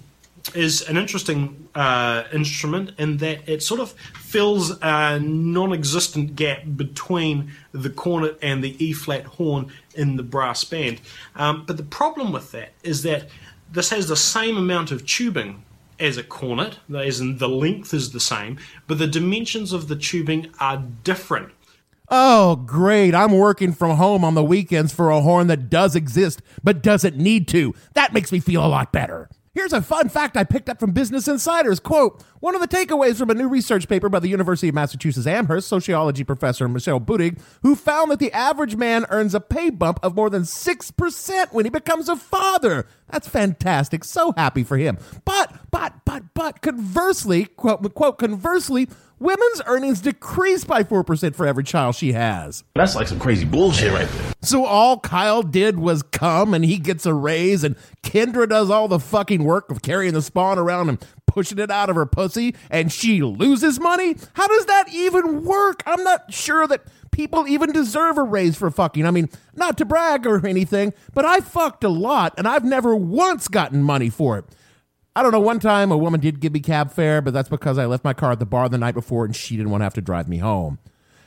is 0.55 0.81
an 0.89 0.97
interesting 0.97 1.67
uh, 1.73 2.23
instrument 2.33 2.91
in 2.97 3.17
that 3.17 3.47
it 3.47 3.63
sort 3.63 3.79
of 3.79 3.91
fills 3.91 4.71
a 4.81 5.19
non-existent 5.19 6.35
gap 6.35 6.63
between 6.75 7.51
the 7.71 7.89
cornet 7.89 8.37
and 8.41 8.63
the 8.63 8.83
E 8.83 8.93
flat 8.93 9.25
horn 9.25 9.71
in 9.95 10.15
the 10.17 10.23
brass 10.23 10.63
band. 10.63 10.99
Um, 11.35 11.63
but 11.65 11.77
the 11.77 11.83
problem 11.83 12.31
with 12.31 12.51
that 12.51 12.71
is 12.83 13.03
that 13.03 13.29
this 13.71 13.89
has 13.89 14.07
the 14.07 14.17
same 14.17 14.57
amount 14.57 14.91
of 14.91 15.05
tubing 15.05 15.63
as 15.99 16.17
a 16.17 16.23
cornet, 16.23 16.79
as 16.95 17.19
in 17.19 17.37
the 17.37 17.49
length 17.49 17.93
is 17.93 18.11
the 18.11 18.19
same, 18.19 18.57
but 18.87 18.97
the 18.97 19.07
dimensions 19.07 19.73
of 19.73 19.87
the 19.87 19.95
tubing 19.95 20.51
are 20.59 20.83
different. 21.03 21.51
Oh, 22.09 22.57
great. 22.57 23.15
I'm 23.15 23.31
working 23.31 23.73
from 23.73 23.97
home 23.97 24.23
on 24.23 24.35
the 24.35 24.43
weekends 24.43 24.93
for 24.93 25.09
a 25.09 25.21
horn 25.21 25.47
that 25.47 25.69
does 25.69 25.95
exist 25.95 26.41
but 26.63 26.83
doesn't 26.83 27.17
need 27.17 27.47
to. 27.49 27.73
That 27.93 28.13
makes 28.13 28.31
me 28.31 28.39
feel 28.39 28.63
a 28.63 28.67
lot 28.67 28.91
better. 28.91 29.29
Here's 29.55 29.71
a 29.71 29.83
fun 29.83 30.09
fact 30.09 30.35
I 30.35 30.45
picked 30.45 30.67
up 30.67 30.79
from 30.79 30.93
Business 30.93 31.27
Insiders. 31.27 31.79
Quote, 31.79 32.23
one 32.39 32.55
of 32.55 32.61
the 32.61 32.67
takeaways 32.67 33.17
from 33.17 33.29
a 33.29 33.35
new 33.35 33.47
research 33.47 33.87
paper 33.87 34.09
by 34.09 34.17
the 34.17 34.27
University 34.27 34.69
of 34.69 34.73
Massachusetts 34.73 35.27
Amherst 35.27 35.67
sociology 35.67 36.23
professor 36.23 36.67
Michelle 36.67 36.99
Budig, 36.99 37.39
who 37.61 37.75
found 37.75 38.09
that 38.09 38.17
the 38.17 38.31
average 38.31 38.75
man 38.75 39.05
earns 39.09 39.35
a 39.35 39.39
pay 39.39 39.69
bump 39.69 39.99
of 40.01 40.15
more 40.15 40.31
than 40.31 40.41
6% 40.41 41.53
when 41.53 41.65
he 41.65 41.69
becomes 41.69 42.09
a 42.09 42.15
father. 42.15 42.87
That's 43.11 43.27
fantastic. 43.27 44.03
So 44.05 44.33
happy 44.35 44.63
for 44.63 44.75
him. 44.75 44.97
But, 45.23 45.53
but, 45.69 46.03
but, 46.03 46.33
but, 46.33 46.61
conversely, 46.63 47.45
quote, 47.45 47.93
quote, 47.93 48.17
conversely, 48.17 48.89
women's 49.23 49.61
earnings 49.65 50.01
decrease 50.01 50.65
by 50.65 50.83
4% 50.83 51.35
for 51.35 51.47
every 51.47 51.63
child 51.63 51.95
she 51.95 52.11
has. 52.11 52.63
That's 52.75 52.95
like 52.95 53.07
some 53.07 53.19
crazy 53.19 53.45
bullshit 53.45 53.91
right 53.91 54.07
there. 54.07 54.33
So 54.41 54.65
all 54.65 54.99
Kyle 54.99 55.41
did 55.41 55.79
was 55.79 56.03
come 56.03 56.53
and 56.53 56.63
he 56.65 56.77
gets 56.77 57.05
a 57.05 57.13
raise, 57.13 57.63
and 57.63 57.75
Kendra 58.03 58.47
does 58.47 58.69
all 58.69 58.87
the 58.87 58.99
fucking 58.99 59.43
work 59.43 59.71
of 59.71 59.81
carrying 59.81 60.13
the 60.13 60.21
spawn 60.21 60.59
around 60.59 60.89
and 60.89 61.07
pushing 61.25 61.57
it 61.57 61.71
out 61.71 61.89
of 61.89 61.95
her 61.95 62.05
pussy, 62.05 62.53
and 62.69 62.91
she 62.91 63.23
loses 63.23 63.79
money? 63.79 64.15
How 64.33 64.47
does 64.47 64.65
that 64.65 64.89
even 64.91 65.43
work? 65.43 65.81
I'm 65.85 66.03
not 66.03 66.31
sure 66.31 66.67
that 66.67 66.83
people 67.11 67.47
even 67.47 67.71
deserve 67.71 68.17
a 68.17 68.23
raise 68.23 68.55
for 68.57 68.69
fucking. 68.69 69.05
I 69.05 69.11
mean, 69.11 69.29
not 69.55 69.77
to 69.77 69.85
brag 69.85 70.27
or 70.27 70.45
anything, 70.45 70.93
but 71.13 71.25
I 71.25 71.39
fucked 71.39 71.83
a 71.83 71.89
lot, 71.89 72.33
and 72.37 72.47
I've 72.47 72.65
never 72.65 72.95
once 72.95 73.47
gotten 73.47 73.81
money 73.81 74.09
for 74.09 74.37
it. 74.37 74.45
I 75.15 75.21
don't 75.21 75.31
know. 75.31 75.39
One 75.39 75.59
time 75.59 75.91
a 75.91 75.97
woman 75.97 76.19
did 76.19 76.39
give 76.39 76.53
me 76.53 76.59
cab 76.59 76.91
fare, 76.91 77.21
but 77.21 77.33
that's 77.33 77.49
because 77.49 77.77
I 77.77 77.85
left 77.85 78.03
my 78.03 78.13
car 78.13 78.31
at 78.31 78.39
the 78.39 78.45
bar 78.45 78.67
the 78.67 78.77
night 78.77 78.95
before 78.95 79.25
and 79.25 79.35
she 79.35 79.55
didn't 79.55 79.71
want 79.71 79.81
to 79.81 79.85
have 79.85 79.93
to 79.95 80.01
drive 80.01 80.27
me 80.27 80.39
home. 80.39 80.79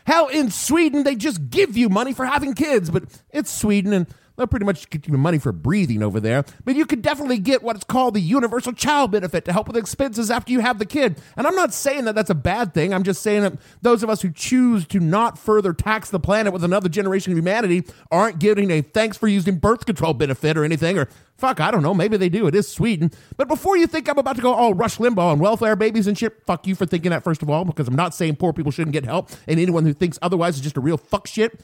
Hell, 0.06 0.28
in 0.28 0.50
Sweden, 0.50 1.02
they 1.02 1.16
just 1.16 1.50
give 1.50 1.76
you 1.76 1.88
money 1.88 2.12
for 2.12 2.24
having 2.24 2.54
kids, 2.54 2.90
but 2.90 3.04
it's 3.30 3.50
Sweden 3.50 3.92
and 3.92 4.06
they'll 4.36 4.46
pretty 4.46 4.66
much 4.66 4.88
get 4.90 5.06
you 5.06 5.16
money 5.16 5.38
for 5.38 5.52
breathing 5.52 6.02
over 6.02 6.20
there. 6.20 6.44
But 6.64 6.76
you 6.76 6.86
could 6.86 7.02
definitely 7.02 7.38
get 7.38 7.62
what's 7.62 7.84
called 7.84 8.14
the 8.14 8.20
universal 8.20 8.72
child 8.72 9.10
benefit 9.10 9.44
to 9.46 9.52
help 9.52 9.66
with 9.66 9.76
expenses 9.76 10.30
after 10.30 10.52
you 10.52 10.60
have 10.60 10.78
the 10.78 10.86
kid. 10.86 11.20
And 11.36 11.46
I'm 11.46 11.54
not 11.54 11.72
saying 11.72 12.04
that 12.04 12.14
that's 12.14 12.30
a 12.30 12.34
bad 12.34 12.74
thing. 12.74 12.92
I'm 12.92 13.02
just 13.02 13.22
saying 13.22 13.42
that 13.42 13.54
those 13.82 14.02
of 14.02 14.10
us 14.10 14.22
who 14.22 14.30
choose 14.30 14.86
to 14.88 15.00
not 15.00 15.38
further 15.38 15.72
tax 15.72 16.10
the 16.10 16.20
planet 16.20 16.52
with 16.52 16.64
another 16.64 16.88
generation 16.88 17.32
of 17.32 17.38
humanity 17.38 17.84
aren't 18.10 18.38
getting 18.38 18.70
a 18.70 18.82
thanks 18.82 19.16
for 19.16 19.28
using 19.28 19.58
birth 19.58 19.86
control 19.86 20.14
benefit 20.14 20.56
or 20.56 20.64
anything, 20.64 20.98
or 20.98 21.08
Fuck, 21.38 21.60
I 21.60 21.70
don't 21.70 21.82
know. 21.82 21.92
Maybe 21.92 22.16
they 22.16 22.30
do. 22.30 22.46
It 22.46 22.54
is 22.54 22.66
Sweden. 22.66 23.10
But 23.36 23.46
before 23.48 23.76
you 23.76 23.86
think 23.86 24.08
I'm 24.08 24.18
about 24.18 24.36
to 24.36 24.42
go 24.42 24.54
all 24.54 24.72
Rush 24.72 24.96
Limbaugh 24.96 25.32
and 25.32 25.40
welfare 25.40 25.76
babies 25.76 26.06
and 26.06 26.16
shit, 26.16 26.42
fuck 26.46 26.66
you 26.66 26.74
for 26.74 26.86
thinking 26.86 27.10
that, 27.10 27.24
first 27.24 27.42
of 27.42 27.50
all, 27.50 27.64
because 27.64 27.88
I'm 27.88 27.96
not 27.96 28.14
saying 28.14 28.36
poor 28.36 28.54
people 28.54 28.72
shouldn't 28.72 28.94
get 28.94 29.04
help, 29.04 29.30
and 29.46 29.60
anyone 29.60 29.84
who 29.84 29.92
thinks 29.92 30.18
otherwise 30.22 30.56
is 30.56 30.62
just 30.62 30.78
a 30.78 30.80
real 30.80 30.96
fuck 30.96 31.26
shit. 31.26 31.60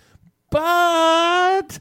But, 0.51 1.81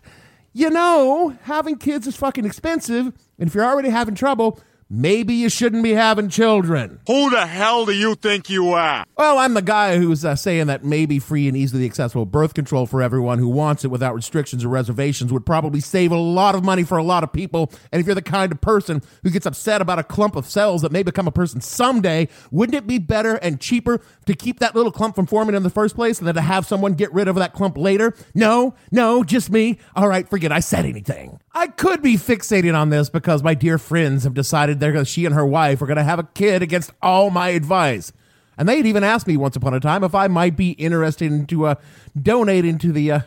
you 0.54 0.70
know, 0.70 1.38
having 1.44 1.78
kids 1.78 2.08
is 2.08 2.16
fucking 2.16 2.46
expensive, 2.46 3.08
and 3.40 3.48
if 3.48 3.56
you're 3.56 3.66
already 3.66 3.90
having 3.90 4.16
trouble, 4.16 4.60
maybe 4.92 5.34
you 5.34 5.50
shouldn't 5.50 5.84
be 5.84 5.94
having 5.94 6.28
children. 6.28 7.00
Who 7.08 7.30
the 7.30 7.46
hell 7.46 7.86
do 7.86 7.94
you 7.94 8.16
think 8.16 8.50
you 8.50 8.74
are? 8.74 9.06
Well, 9.18 9.38
I'm 9.38 9.54
the 9.54 9.62
guy 9.62 9.98
who's 9.98 10.26
uh, 10.26 10.36
saying 10.36 10.68
that 10.68 10.84
maybe 10.84 11.18
free 11.18 11.48
and 11.48 11.56
easily 11.56 11.86
accessible 11.86 12.26
birth 12.26 12.54
control 12.54 12.86
for 12.86 13.02
everyone 13.02 13.40
who 13.40 13.48
wants 13.48 13.86
it 13.86 13.88
without 13.88 14.14
restrictions 14.14 14.66
or 14.66 14.68
reservations 14.68 15.32
would 15.32 15.46
probably 15.46 15.80
save 15.80 16.12
a 16.12 16.18
lot 16.18 16.56
of 16.56 16.64
money 16.64 16.84
for 16.84 16.98
a 16.98 17.04
lot 17.04 17.24
of 17.24 17.32
people. 17.32 17.72
And 17.92 18.02
if 18.02 18.06
you're 18.06 18.16
the 18.16 18.22
kind 18.22 18.52
of 18.52 18.60
person 18.60 19.02
who 19.24 19.30
gets 19.30 19.46
upset 19.46 19.82
about 19.82 20.00
a 20.00 20.04
clump 20.04 20.36
of 20.36 20.46
cells 20.46 20.82
that 20.82 20.92
may 20.92 21.04
become 21.04 21.28
a 21.28 21.32
person 21.32 21.62
someday, 21.62 22.28
wouldn't 22.52 22.76
it 22.76 22.86
be 22.86 22.98
better 22.98 23.36
and 23.36 23.62
cheaper 23.62 24.02
to 24.26 24.34
keep 24.34 24.60
that 24.60 24.76
little 24.76 24.92
clump 24.92 25.16
from 25.16 25.26
forming 25.26 25.56
in 25.56 25.64
the 25.64 25.70
first 25.70 25.96
place 25.96 26.20
than 26.20 26.36
to 26.36 26.42
have 26.42 26.66
someone 26.66 26.94
get 26.94 27.14
rid 27.14 27.30
of 27.30 27.36
that 27.36 27.54
clump 27.54 27.78
later? 27.78 28.14
No, 28.36 28.76
no, 28.92 29.24
just 29.24 29.50
me. 29.50 29.78
All 29.96 30.10
right, 30.10 30.28
forget 30.30 30.52
I 30.52 30.60
said 30.60 30.86
anything. 30.86 31.40
I 31.54 31.68
could 31.68 32.02
be 32.02 32.16
fixated 32.16 32.78
on 32.78 32.90
this 32.90 33.10
because 33.10 33.44
my 33.44 33.54
dear 33.54 33.78
friends 33.78 34.24
have 34.24 34.34
decided 34.34 34.80
they're 34.80 34.94
gonna, 34.94 35.06
she 35.06 35.26
and 35.26 35.36
her 35.36 35.46
wife 35.46 35.82
are 35.82 35.86
going 35.86 35.98
to 35.98 36.04
have 36.04 36.20
a 36.20 36.24
kid 36.24 36.62
against 36.62 36.92
all 37.02 37.30
my 37.30 37.50
advice. 37.50 38.14
And 38.58 38.70
they'd 38.70 38.86
even 38.86 39.04
asked 39.04 39.28
me 39.28 39.38
once 39.38 39.56
upon 39.56 39.74
a 39.74 39.80
time 39.80 40.04
if 40.04 40.16
I 40.16 40.28
might 40.28 40.56
be 40.56 40.72
interested 40.72 41.32
into 41.32 41.66
uh, 41.66 41.76
donating 42.20 42.78
to 42.80 42.92
the 42.92 43.12
uh, 43.12 43.20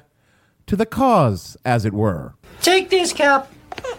to 0.67 0.77
the 0.77 0.87
cause, 0.87 1.57
as 1.65 1.85
it 1.85 1.93
were. 1.93 2.35
Take 2.63 2.89
this 2.89 3.13
cup, 3.13 3.53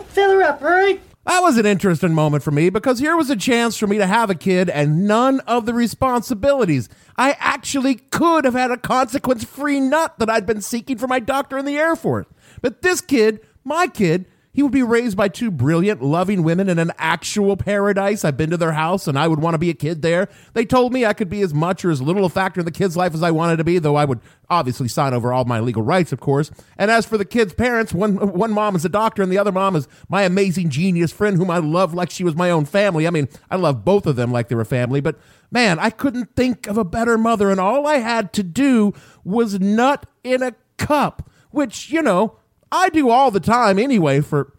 fill 0.07 0.31
her 0.31 0.41
up, 0.41 0.61
all 0.61 0.69
right? 0.69 0.99
That 1.25 1.41
was 1.41 1.57
an 1.57 1.65
interesting 1.65 2.13
moment 2.13 2.43
for 2.43 2.51
me 2.51 2.69
because 2.69 2.99
here 2.99 3.17
was 3.17 3.31
a 3.31 3.35
chance 3.35 3.77
for 3.77 3.87
me 3.87 3.97
to 3.97 4.05
have 4.05 4.29
a 4.29 4.35
kid 4.35 4.69
and 4.69 5.07
none 5.07 5.39
of 5.41 5.65
the 5.65 5.73
responsibilities. 5.73 6.87
I 7.17 7.35
actually 7.39 7.95
could 7.95 8.45
have 8.45 8.53
had 8.53 8.69
a 8.69 8.77
consequence 8.77 9.43
free 9.43 9.79
nut 9.79 10.19
that 10.19 10.29
I'd 10.29 10.45
been 10.45 10.61
seeking 10.61 10.99
for 10.99 11.07
my 11.07 11.19
doctor 11.19 11.57
in 11.57 11.65
the 11.65 11.77
Air 11.77 11.95
Force. 11.95 12.27
But 12.61 12.83
this 12.83 13.01
kid, 13.01 13.39
my 13.65 13.87
kid, 13.87 14.25
He 14.55 14.63
would 14.63 14.71
be 14.71 14.83
raised 14.83 15.17
by 15.17 15.27
two 15.27 15.51
brilliant, 15.51 16.01
loving 16.01 16.41
women 16.41 16.69
in 16.69 16.79
an 16.79 16.93
actual 16.97 17.57
paradise. 17.57 18.23
I've 18.23 18.37
been 18.37 18.51
to 18.51 18.57
their 18.57 18.71
house 18.71 19.05
and 19.05 19.19
I 19.19 19.27
would 19.27 19.41
want 19.41 19.53
to 19.53 19.57
be 19.57 19.69
a 19.69 19.73
kid 19.73 20.01
there. 20.01 20.29
They 20.53 20.63
told 20.63 20.93
me 20.93 21.05
I 21.05 21.11
could 21.11 21.29
be 21.29 21.41
as 21.41 21.53
much 21.53 21.83
or 21.83 21.91
as 21.91 22.01
little 22.01 22.23
a 22.23 22.29
factor 22.29 22.61
in 22.61 22.65
the 22.65 22.71
kid's 22.71 22.95
life 22.95 23.13
as 23.13 23.21
I 23.21 23.31
wanted 23.31 23.57
to 23.57 23.65
be, 23.65 23.79
though 23.79 23.97
I 23.97 24.05
would 24.05 24.21
obviously 24.49 24.87
sign 24.87 25.13
over 25.13 25.33
all 25.33 25.43
my 25.43 25.59
legal 25.59 25.81
rights, 25.81 26.13
of 26.13 26.21
course. 26.21 26.51
And 26.77 26.89
as 26.89 27.05
for 27.05 27.17
the 27.17 27.25
kid's 27.25 27.53
parents, 27.53 27.93
one, 27.93 28.15
one 28.31 28.53
mom 28.53 28.77
is 28.77 28.85
a 28.85 28.89
doctor 28.89 29.21
and 29.21 29.29
the 29.29 29.37
other 29.37 29.51
mom 29.51 29.75
is 29.75 29.89
my 30.07 30.23
amazing 30.23 30.69
genius 30.69 31.11
friend 31.11 31.35
whom 31.35 31.51
I 31.51 31.57
love 31.57 31.93
like 31.93 32.09
she 32.09 32.23
was 32.23 32.37
my 32.37 32.49
own 32.49 32.63
family. 32.63 33.07
I 33.07 33.09
mean, 33.09 33.27
I 33.51 33.57
love 33.57 33.83
both 33.83 34.05
of 34.05 34.15
them 34.15 34.31
like 34.31 34.47
they 34.47 34.55
were 34.55 34.63
family, 34.63 35.01
but 35.01 35.19
man, 35.51 35.79
I 35.79 35.89
couldn't 35.89 36.33
think 36.37 36.65
of 36.67 36.77
a 36.77 36.85
better 36.85 37.17
mother, 37.17 37.51
and 37.51 37.59
all 37.59 37.85
I 37.85 37.95
had 37.95 38.31
to 38.33 38.43
do 38.43 38.93
was 39.25 39.59
nut 39.59 40.05
in 40.23 40.41
a 40.41 40.55
cup, 40.77 41.29
which, 41.51 41.91
you 41.91 42.01
know, 42.01 42.37
I 42.71 42.89
do 42.89 43.09
all 43.09 43.31
the 43.31 43.39
time 43.39 43.79
anyway 43.79 44.21
for 44.21 44.53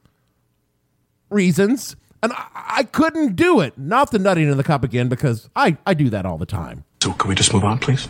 reasons. 1.30 1.96
And 2.22 2.32
I, 2.32 2.46
I 2.78 2.82
couldn't 2.84 3.36
do 3.36 3.60
it. 3.60 3.76
Not 3.78 4.10
the 4.10 4.18
nutting 4.18 4.50
in 4.50 4.56
the 4.56 4.64
cup 4.64 4.82
again 4.82 5.08
because 5.08 5.48
I, 5.54 5.76
I 5.86 5.94
do 5.94 6.10
that 6.10 6.26
all 6.26 6.38
the 6.38 6.46
time. 6.46 6.84
So, 7.02 7.12
can 7.12 7.28
we 7.28 7.34
just 7.34 7.52
move 7.52 7.64
on, 7.64 7.78
please? 7.78 8.08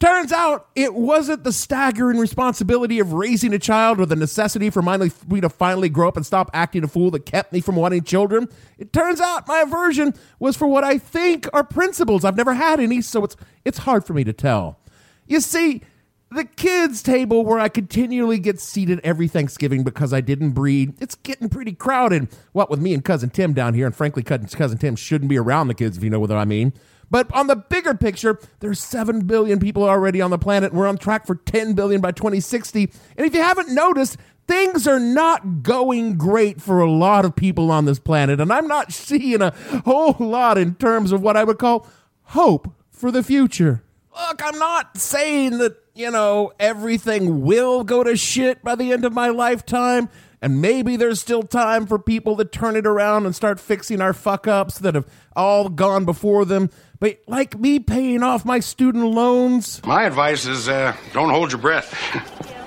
Turns 0.00 0.30
out 0.30 0.68
it 0.76 0.94
wasn't 0.94 1.42
the 1.42 1.52
staggering 1.52 2.18
responsibility 2.18 3.00
of 3.00 3.14
raising 3.14 3.52
a 3.52 3.58
child 3.58 3.98
or 3.98 4.06
the 4.06 4.14
necessity 4.14 4.70
for 4.70 4.80
me 4.80 5.40
to 5.40 5.48
finally 5.48 5.88
grow 5.88 6.06
up 6.06 6.16
and 6.16 6.24
stop 6.24 6.50
acting 6.54 6.84
a 6.84 6.88
fool 6.88 7.10
that 7.10 7.26
kept 7.26 7.52
me 7.52 7.60
from 7.60 7.74
wanting 7.74 8.04
children. 8.04 8.48
It 8.78 8.92
turns 8.92 9.20
out 9.20 9.48
my 9.48 9.62
aversion 9.62 10.14
was 10.38 10.56
for 10.56 10.68
what 10.68 10.84
I 10.84 10.98
think 10.98 11.48
are 11.52 11.64
principles. 11.64 12.24
I've 12.24 12.36
never 12.36 12.54
had 12.54 12.78
any, 12.78 13.00
so 13.00 13.24
it's 13.24 13.34
it's 13.64 13.78
hard 13.78 14.04
for 14.04 14.14
me 14.14 14.22
to 14.22 14.32
tell. 14.32 14.78
You 15.26 15.40
see, 15.40 15.82
the 16.30 16.44
kids' 16.44 17.02
table 17.02 17.44
where 17.44 17.58
I 17.58 17.68
continually 17.68 18.38
get 18.38 18.60
seated 18.60 19.00
every 19.02 19.28
Thanksgiving 19.28 19.82
because 19.82 20.12
I 20.12 20.20
didn't 20.20 20.50
breed, 20.50 20.94
it's 21.00 21.14
getting 21.14 21.48
pretty 21.48 21.72
crowded. 21.72 22.28
What 22.52 22.70
with 22.70 22.80
me 22.80 22.94
and 22.94 23.04
cousin 23.04 23.30
Tim 23.30 23.54
down 23.54 23.74
here, 23.74 23.86
and 23.86 23.94
frankly, 23.94 24.22
cousin 24.22 24.78
Tim 24.78 24.96
shouldn't 24.96 25.30
be 25.30 25.38
around 25.38 25.68
the 25.68 25.74
kids 25.74 25.96
if 25.96 26.04
you 26.04 26.10
know 26.10 26.20
what 26.20 26.30
I 26.30 26.44
mean. 26.44 26.72
But 27.10 27.32
on 27.34 27.46
the 27.46 27.56
bigger 27.56 27.94
picture, 27.94 28.38
there's 28.60 28.80
7 28.80 29.20
billion 29.20 29.58
people 29.58 29.84
already 29.84 30.20
on 30.20 30.30
the 30.30 30.38
planet. 30.38 30.72
And 30.72 30.78
we're 30.78 30.86
on 30.86 30.98
track 30.98 31.26
for 31.26 31.36
10 31.36 31.74
billion 31.74 32.00
by 32.00 32.12
2060. 32.12 32.92
And 33.16 33.26
if 33.26 33.34
you 33.34 33.40
haven't 33.40 33.70
noticed, 33.70 34.18
things 34.46 34.86
are 34.86 35.00
not 35.00 35.62
going 35.62 36.16
great 36.16 36.60
for 36.60 36.80
a 36.80 36.90
lot 36.90 37.24
of 37.24 37.34
people 37.34 37.70
on 37.70 37.84
this 37.84 37.98
planet. 37.98 38.40
And 38.40 38.52
I'm 38.52 38.68
not 38.68 38.92
seeing 38.92 39.42
a 39.42 39.52
whole 39.84 40.16
lot 40.18 40.58
in 40.58 40.74
terms 40.74 41.12
of 41.12 41.22
what 41.22 41.36
I 41.36 41.44
would 41.44 41.58
call 41.58 41.86
hope 42.24 42.72
for 42.90 43.10
the 43.10 43.22
future. 43.22 43.82
Look, 44.28 44.42
I'm 44.44 44.58
not 44.58 44.98
saying 44.98 45.58
that, 45.58 45.87
you 45.98 46.12
know, 46.12 46.52
everything 46.60 47.42
will 47.42 47.82
go 47.82 48.04
to 48.04 48.16
shit 48.16 48.62
by 48.62 48.76
the 48.76 48.92
end 48.92 49.04
of 49.04 49.12
my 49.12 49.30
lifetime. 49.30 50.08
And 50.40 50.62
maybe 50.62 50.94
there's 50.94 51.20
still 51.20 51.42
time 51.42 51.88
for 51.88 51.98
people 51.98 52.36
to 52.36 52.44
turn 52.44 52.76
it 52.76 52.86
around 52.86 53.26
and 53.26 53.34
start 53.34 53.58
fixing 53.58 54.00
our 54.00 54.12
fuck 54.12 54.46
ups 54.46 54.78
that 54.78 54.94
have 54.94 55.08
all 55.34 55.68
gone 55.68 56.04
before 56.04 56.44
them. 56.44 56.70
But 57.00 57.18
like 57.26 57.58
me 57.58 57.80
paying 57.80 58.22
off 58.22 58.44
my 58.44 58.60
student 58.60 59.06
loans. 59.06 59.84
My 59.84 60.04
advice 60.04 60.46
is 60.46 60.68
uh, 60.68 60.96
don't 61.12 61.30
hold 61.30 61.50
your 61.50 61.60
breath. 61.60 62.54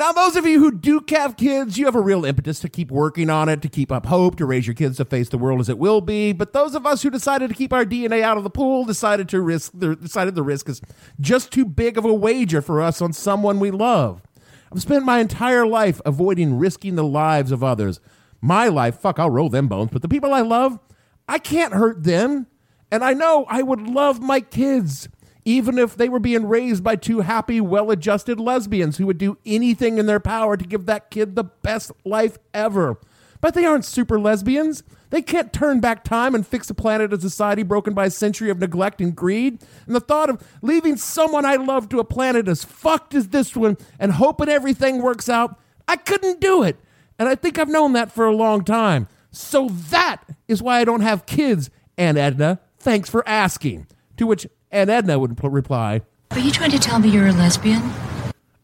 Now, 0.00 0.10
those 0.10 0.34
of 0.34 0.44
you 0.44 0.58
who 0.58 0.72
do 0.72 1.04
have 1.10 1.36
kids, 1.36 1.78
you 1.78 1.84
have 1.84 1.94
a 1.94 2.00
real 2.00 2.24
impetus 2.24 2.58
to 2.60 2.68
keep 2.68 2.90
working 2.90 3.30
on 3.30 3.48
it, 3.48 3.62
to 3.62 3.68
keep 3.68 3.92
up 3.92 4.06
hope, 4.06 4.36
to 4.36 4.46
raise 4.46 4.66
your 4.66 4.74
kids 4.74 4.96
to 4.96 5.04
face 5.04 5.28
the 5.28 5.38
world 5.38 5.60
as 5.60 5.68
it 5.68 5.78
will 5.78 6.00
be. 6.00 6.32
But 6.32 6.52
those 6.52 6.74
of 6.74 6.84
us 6.84 7.02
who 7.02 7.10
decided 7.10 7.48
to 7.48 7.54
keep 7.54 7.72
our 7.72 7.84
DNA 7.84 8.20
out 8.22 8.36
of 8.36 8.42
the 8.42 8.50
pool 8.50 8.84
decided 8.84 9.28
to 9.28 9.40
risk, 9.40 9.72
decided 9.78 10.34
the 10.34 10.42
risk 10.42 10.68
is 10.68 10.82
just 11.20 11.52
too 11.52 11.64
big 11.64 11.96
of 11.96 12.04
a 12.04 12.12
wager 12.12 12.60
for 12.60 12.82
us 12.82 13.00
on 13.00 13.12
someone 13.12 13.60
we 13.60 13.70
love. 13.70 14.22
I've 14.72 14.82
spent 14.82 15.04
my 15.04 15.20
entire 15.20 15.66
life 15.66 16.00
avoiding 16.04 16.58
risking 16.58 16.96
the 16.96 17.04
lives 17.04 17.52
of 17.52 17.62
others. 17.62 18.00
My 18.40 18.66
life, 18.68 18.98
fuck, 18.98 19.20
I'll 19.20 19.30
roll 19.30 19.48
them 19.48 19.68
bones, 19.68 19.90
but 19.92 20.02
the 20.02 20.08
people 20.08 20.34
I 20.34 20.40
love, 20.40 20.80
I 21.28 21.38
can't 21.38 21.72
hurt 21.72 22.02
them. 22.02 22.48
And 22.90 23.04
I 23.04 23.12
know 23.12 23.46
I 23.48 23.62
would 23.62 23.80
love 23.80 24.20
my 24.20 24.40
kids, 24.40 25.08
even 25.44 25.78
if 25.78 25.96
they 25.96 26.08
were 26.08 26.18
being 26.18 26.46
raised 26.46 26.82
by 26.82 26.96
two 26.96 27.20
happy, 27.20 27.60
well 27.60 27.90
adjusted 27.90 28.40
lesbians 28.40 28.96
who 28.96 29.06
would 29.06 29.18
do 29.18 29.38
anything 29.44 29.98
in 29.98 30.06
their 30.06 30.20
power 30.20 30.56
to 30.56 30.64
give 30.64 30.86
that 30.86 31.10
kid 31.10 31.34
the 31.36 31.44
best 31.44 31.92
life 32.04 32.38
ever. 32.52 32.98
But 33.40 33.54
they 33.54 33.66
aren't 33.66 33.84
super 33.84 34.18
lesbians. 34.18 34.82
They 35.10 35.20
can't 35.20 35.52
turn 35.52 35.80
back 35.80 36.02
time 36.02 36.34
and 36.34 36.46
fix 36.46 36.70
a 36.70 36.74
planet 36.74 37.12
a 37.12 37.20
society 37.20 37.62
broken 37.62 37.92
by 37.92 38.06
a 38.06 38.10
century 38.10 38.48
of 38.48 38.58
neglect 38.58 39.00
and 39.00 39.14
greed. 39.14 39.60
And 39.86 39.94
the 39.94 40.00
thought 40.00 40.30
of 40.30 40.42
leaving 40.62 40.96
someone 40.96 41.44
I 41.44 41.56
love 41.56 41.88
to 41.90 42.00
a 42.00 42.04
planet 42.04 42.48
as 42.48 42.64
fucked 42.64 43.14
as 43.14 43.28
this 43.28 43.54
one 43.54 43.76
and 43.98 44.12
hoping 44.12 44.48
everything 44.48 45.02
works 45.02 45.28
out, 45.28 45.58
I 45.86 45.96
couldn't 45.96 46.40
do 46.40 46.62
it. 46.62 46.78
And 47.18 47.28
I 47.28 47.34
think 47.34 47.58
I've 47.58 47.68
known 47.68 47.92
that 47.92 48.10
for 48.10 48.24
a 48.24 48.34
long 48.34 48.64
time. 48.64 49.08
So 49.30 49.68
that 49.68 50.22
is 50.48 50.62
why 50.62 50.80
I 50.80 50.84
don't 50.84 51.02
have 51.02 51.26
kids, 51.26 51.70
Aunt 51.98 52.18
Edna. 52.18 52.60
Thanks 52.78 53.08
for 53.08 53.28
asking. 53.28 53.86
To 54.16 54.26
which 54.26 54.46
Aunt 54.74 54.90
Edna 54.90 55.20
would 55.20 55.36
pl- 55.36 55.50
reply, 55.50 56.02
Are 56.32 56.38
you 56.40 56.50
trying 56.50 56.72
to 56.72 56.78
tell 56.80 56.98
me 56.98 57.08
you're 57.08 57.28
a 57.28 57.32
lesbian? 57.32 57.80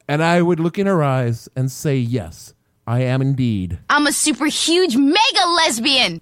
And 0.09 0.25
I 0.25 0.43
would 0.43 0.59
look 0.59 0.77
in 0.77 0.89
her 0.89 1.05
eyes 1.05 1.49
and 1.55 1.71
say, 1.71 1.97
Yes, 1.97 2.53
I 2.85 3.03
am 3.03 3.23
indeed. 3.23 3.79
I'm 3.89 4.09
a 4.09 4.13
super 4.13 4.47
huge 4.47 4.97
mega 4.97 5.47
lesbian. 5.57 6.21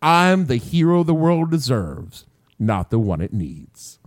I'm 0.00 0.46
the 0.46 0.56
hero 0.56 1.02
the 1.02 1.12
world 1.12 1.50
deserves, 1.50 2.24
not 2.58 2.90
the 2.90 3.00
one 3.00 3.20
it 3.20 3.32
needs. 3.32 3.98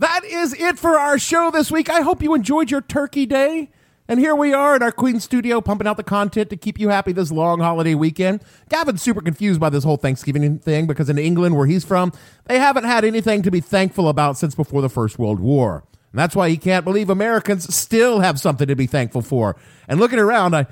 That 0.00 0.24
is 0.24 0.52
it 0.54 0.76
for 0.76 0.98
our 0.98 1.18
show 1.18 1.52
this 1.52 1.70
week. 1.70 1.88
I 1.88 2.00
hope 2.00 2.22
you 2.22 2.34
enjoyed 2.34 2.72
your 2.72 2.80
turkey 2.80 3.24
day. 3.24 3.70
And 4.10 4.18
here 4.18 4.34
we 4.34 4.54
are 4.54 4.74
in 4.74 4.82
our 4.82 4.90
Queen 4.90 5.20
studio 5.20 5.60
pumping 5.60 5.86
out 5.86 5.98
the 5.98 6.02
content 6.02 6.48
to 6.48 6.56
keep 6.56 6.80
you 6.80 6.88
happy 6.88 7.12
this 7.12 7.30
long 7.30 7.60
holiday 7.60 7.94
weekend. 7.94 8.42
Gavin's 8.70 9.02
super 9.02 9.20
confused 9.20 9.60
by 9.60 9.68
this 9.68 9.84
whole 9.84 9.98
Thanksgiving 9.98 10.58
thing 10.60 10.86
because 10.86 11.10
in 11.10 11.18
England, 11.18 11.54
where 11.54 11.66
he's 11.66 11.84
from, 11.84 12.14
they 12.46 12.58
haven't 12.58 12.84
had 12.84 13.04
anything 13.04 13.42
to 13.42 13.50
be 13.50 13.60
thankful 13.60 14.08
about 14.08 14.38
since 14.38 14.54
before 14.54 14.80
the 14.80 14.88
First 14.88 15.18
World 15.18 15.40
War. 15.40 15.84
And 16.12 16.18
that's 16.18 16.34
why 16.34 16.48
he 16.48 16.56
can't 16.56 16.86
believe 16.86 17.10
Americans 17.10 17.74
still 17.74 18.20
have 18.20 18.40
something 18.40 18.66
to 18.66 18.74
be 18.74 18.86
thankful 18.86 19.20
for. 19.20 19.56
And 19.86 20.00
looking 20.00 20.18
around, 20.18 20.56
I, 20.56 20.66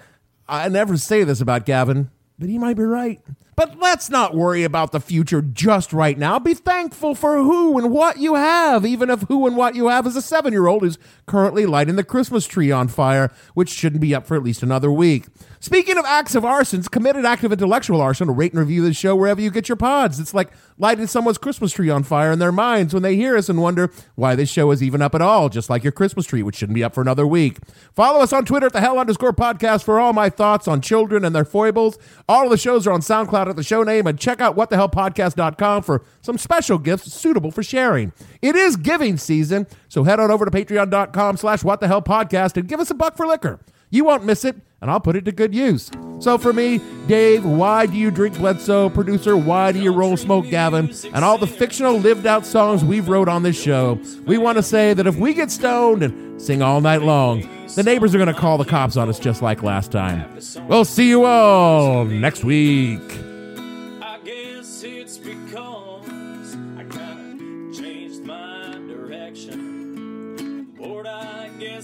I 0.49 0.71
never 0.71 0.97
say 0.97 1.23
this 1.23 1.43
about 1.43 1.67
Gavin, 1.67 2.11
but 2.39 2.49
he 2.49 2.57
might 2.57 2.79
be 2.79 2.85
right. 2.85 3.21
But 3.57 3.79
let's 3.79 4.11
not 4.11 4.35
worry 4.35 4.65
about 4.65 4.93
the 4.93 5.01
future 5.01 5.41
just 5.41 5.95
right 5.95 6.19
now. 6.19 6.39
Be 6.39 6.53
thankful 6.53 7.15
for 7.15 7.39
who 7.39 7.79
and 7.79 7.91
what 7.91 8.19
you 8.19 8.35
have, 8.35 8.85
even 8.85 9.09
if 9.09 9.23
who 9.23 9.47
and 9.47 9.57
what 9.57 9.75
you 9.75 9.89
have 9.89 10.07
is 10.07 10.15
a 10.15 10.21
seven 10.21 10.53
year 10.53 10.67
old 10.67 10.83
who's 10.83 10.99
currently 11.25 11.65
lighting 11.65 11.97
the 11.97 12.05
Christmas 12.05 12.47
tree 12.47 12.71
on 12.71 12.87
fire, 12.89 13.33
which 13.55 13.71
shouldn't 13.71 14.03
be 14.03 14.15
up 14.15 14.27
for 14.27 14.37
at 14.37 14.43
least 14.43 14.63
another 14.63 14.93
week. 14.93 15.29
Speaking 15.59 15.97
of 15.97 16.05
acts 16.05 16.35
of 16.35 16.45
arsons, 16.45 16.91
committed 16.91 17.25
act 17.25 17.43
of 17.45 17.51
intellectual 17.51 18.01
arson, 18.01 18.31
rate 18.31 18.53
and 18.53 18.61
review 18.61 18.83
this 18.83 18.97
show 18.97 19.17
wherever 19.17 19.41
you 19.41 19.51
get 19.51 19.69
your 19.71 19.77
pods. 19.77 20.21
It's 20.21 20.35
like 20.35 20.53
lighting 20.79 21.07
someone's 21.07 21.39
Christmas 21.39 21.73
tree 21.73 21.89
on 21.89 22.03
fire 22.03 22.31
in 22.31 22.39
their 22.39 22.53
minds 22.53 22.93
when 22.93 23.03
they 23.03 23.17
hear 23.17 23.37
us 23.37 23.49
and 23.49 23.61
wonder 23.63 23.91
why 24.17 24.35
this 24.35 24.51
show 24.51 24.71
is 24.71 24.83
even 24.83 25.01
up 25.01 25.15
at 25.15 25.23
all, 25.23 25.49
just 25.49 25.71
like 25.71 25.83
your 25.83 25.93
Christmas 25.93 26.27
tree, 26.27 26.43
which 26.43 26.57
shouldn't 26.57 26.75
be 26.75 26.85
up 26.85 26.95
for 26.95 27.01
another 27.01 27.27
week. 27.27 27.59
Follow 27.95 28.21
us 28.21 28.35
on 28.35 28.45
Twitter 28.45 28.67
at 28.67 28.75
the 28.75 28.81
hell 28.83 28.99
underscore 28.99 29.33
podcast 29.33 29.83
for 29.83 29.99
all 29.99 30.13
my 30.13 30.29
thoughts 30.29 30.69
on 30.69 30.83
children 30.83 31.25
and 31.25 31.35
their 31.35 31.45
foibles. 31.45 31.99
All 32.29 32.45
of 32.45 32.51
the 32.51 32.59
shows 32.59 32.87
are 32.87 32.93
on 32.93 33.01
SoundCloud 33.01 33.46
at 33.49 33.57
the 33.57 33.63
show 33.63 33.83
name, 33.83 34.07
and 34.07 34.19
check 34.19 34.41
out 34.41 34.57
whatthehellpodcast.com 34.57 35.83
for 35.83 36.03
some 36.23 36.39
special 36.39 36.79
gifts 36.79 37.13
suitable 37.13 37.51
for 37.51 37.63
sharing. 37.63 38.13
It 38.43 38.57
is 38.57 38.77
giving 38.77 39.17
season, 39.17 39.67
so 39.89 40.05
head 40.05 40.21
on 40.21 40.31
over 40.31 40.45
to 40.45 40.51
patreon.com 40.51 41.37
slash 41.37 41.63
whatthehellpodcast 41.63 42.57
and 42.57 42.69
give 42.69 42.81
us 42.81 42.91
a 42.91 42.95
buck 42.95 43.17
for 43.17 43.27
liquor. 43.27 43.61
You 43.91 44.05
won't 44.05 44.25
miss 44.25 44.45
it, 44.45 44.57
and 44.81 44.91
I'll 44.91 45.01
put 45.01 45.17
it 45.17 45.25
to 45.27 45.33
good 45.33 45.55
use. 45.55 45.91
So 46.19 46.39
for 46.39 46.53
me, 46.53 46.81
Dave, 47.07 47.45
why 47.45 47.87
do 47.87 47.97
you 47.97 48.11
drink 48.11 48.37
Bledsoe? 48.37 48.89
Producer, 48.91 49.37
why 49.37 49.71
do 49.73 49.79
you 49.79 49.93
roll 49.93 50.17
smoke 50.17 50.49
Gavin? 50.49 50.93
And 51.13 51.25
all 51.25 51.39
the 51.39 51.47
fictional 51.47 51.97
lived 51.97 52.27
out 52.27 52.45
songs 52.45 52.85
we've 52.85 53.09
wrote 53.09 53.29
on 53.29 53.43
this 53.43 53.61
show, 53.61 54.01
we 54.27 54.39
want 54.39 54.57
to 54.57 54.63
say 54.63 54.93
that 54.95 55.07
if 55.07 55.17
we 55.17 55.35
get 55.35 55.51
stoned 55.51 56.03
and 56.03 56.41
sing 56.41 56.63
all 56.63 56.81
night 56.81 57.03
long, 57.03 57.49
the 57.75 57.83
neighbors 57.83 58.15
are 58.15 58.19
going 58.19 58.33
to 58.33 58.39
call 58.39 58.59
the 58.59 58.65
cops 58.65 58.97
on 58.97 59.09
us 59.09 59.19
just 59.19 59.43
like 59.43 59.63
last 59.63 59.93
time. 59.93 60.39
We'll 60.67 60.85
see 60.85 61.09
you 61.09 61.25
all 61.25 62.05
next 62.05 62.43
week. 62.43 63.03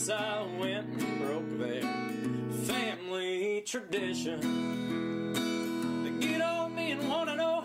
Guess 0.07 0.11
I 0.11 0.43
went 0.59 0.87
and 1.01 1.19
broke 1.21 1.59
their 1.59 1.83
family 2.65 3.63
tradition. 3.65 4.41
They 6.03 6.27
get 6.27 6.41
on 6.41 6.75
me 6.75 6.91
and 6.93 7.09
wanna 7.09 7.37
know, 7.37 7.62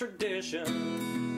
tradition. 0.00 1.29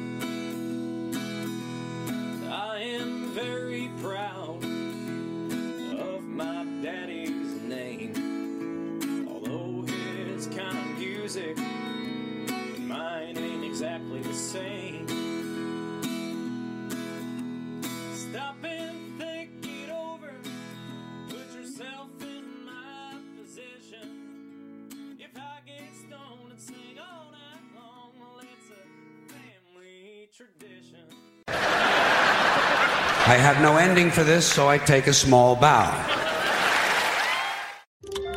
I 33.32 33.36
have 33.36 33.62
no 33.62 33.78
ending 33.78 34.10
for 34.10 34.24
this, 34.24 34.44
so 34.46 34.68
I 34.68 34.76
take 34.76 35.06
a 35.06 35.12
small 35.14 35.56
bow. 35.56 35.88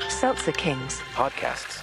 Seltzer 0.08 0.54
Kings 0.54 1.02
podcasts. 1.14 1.75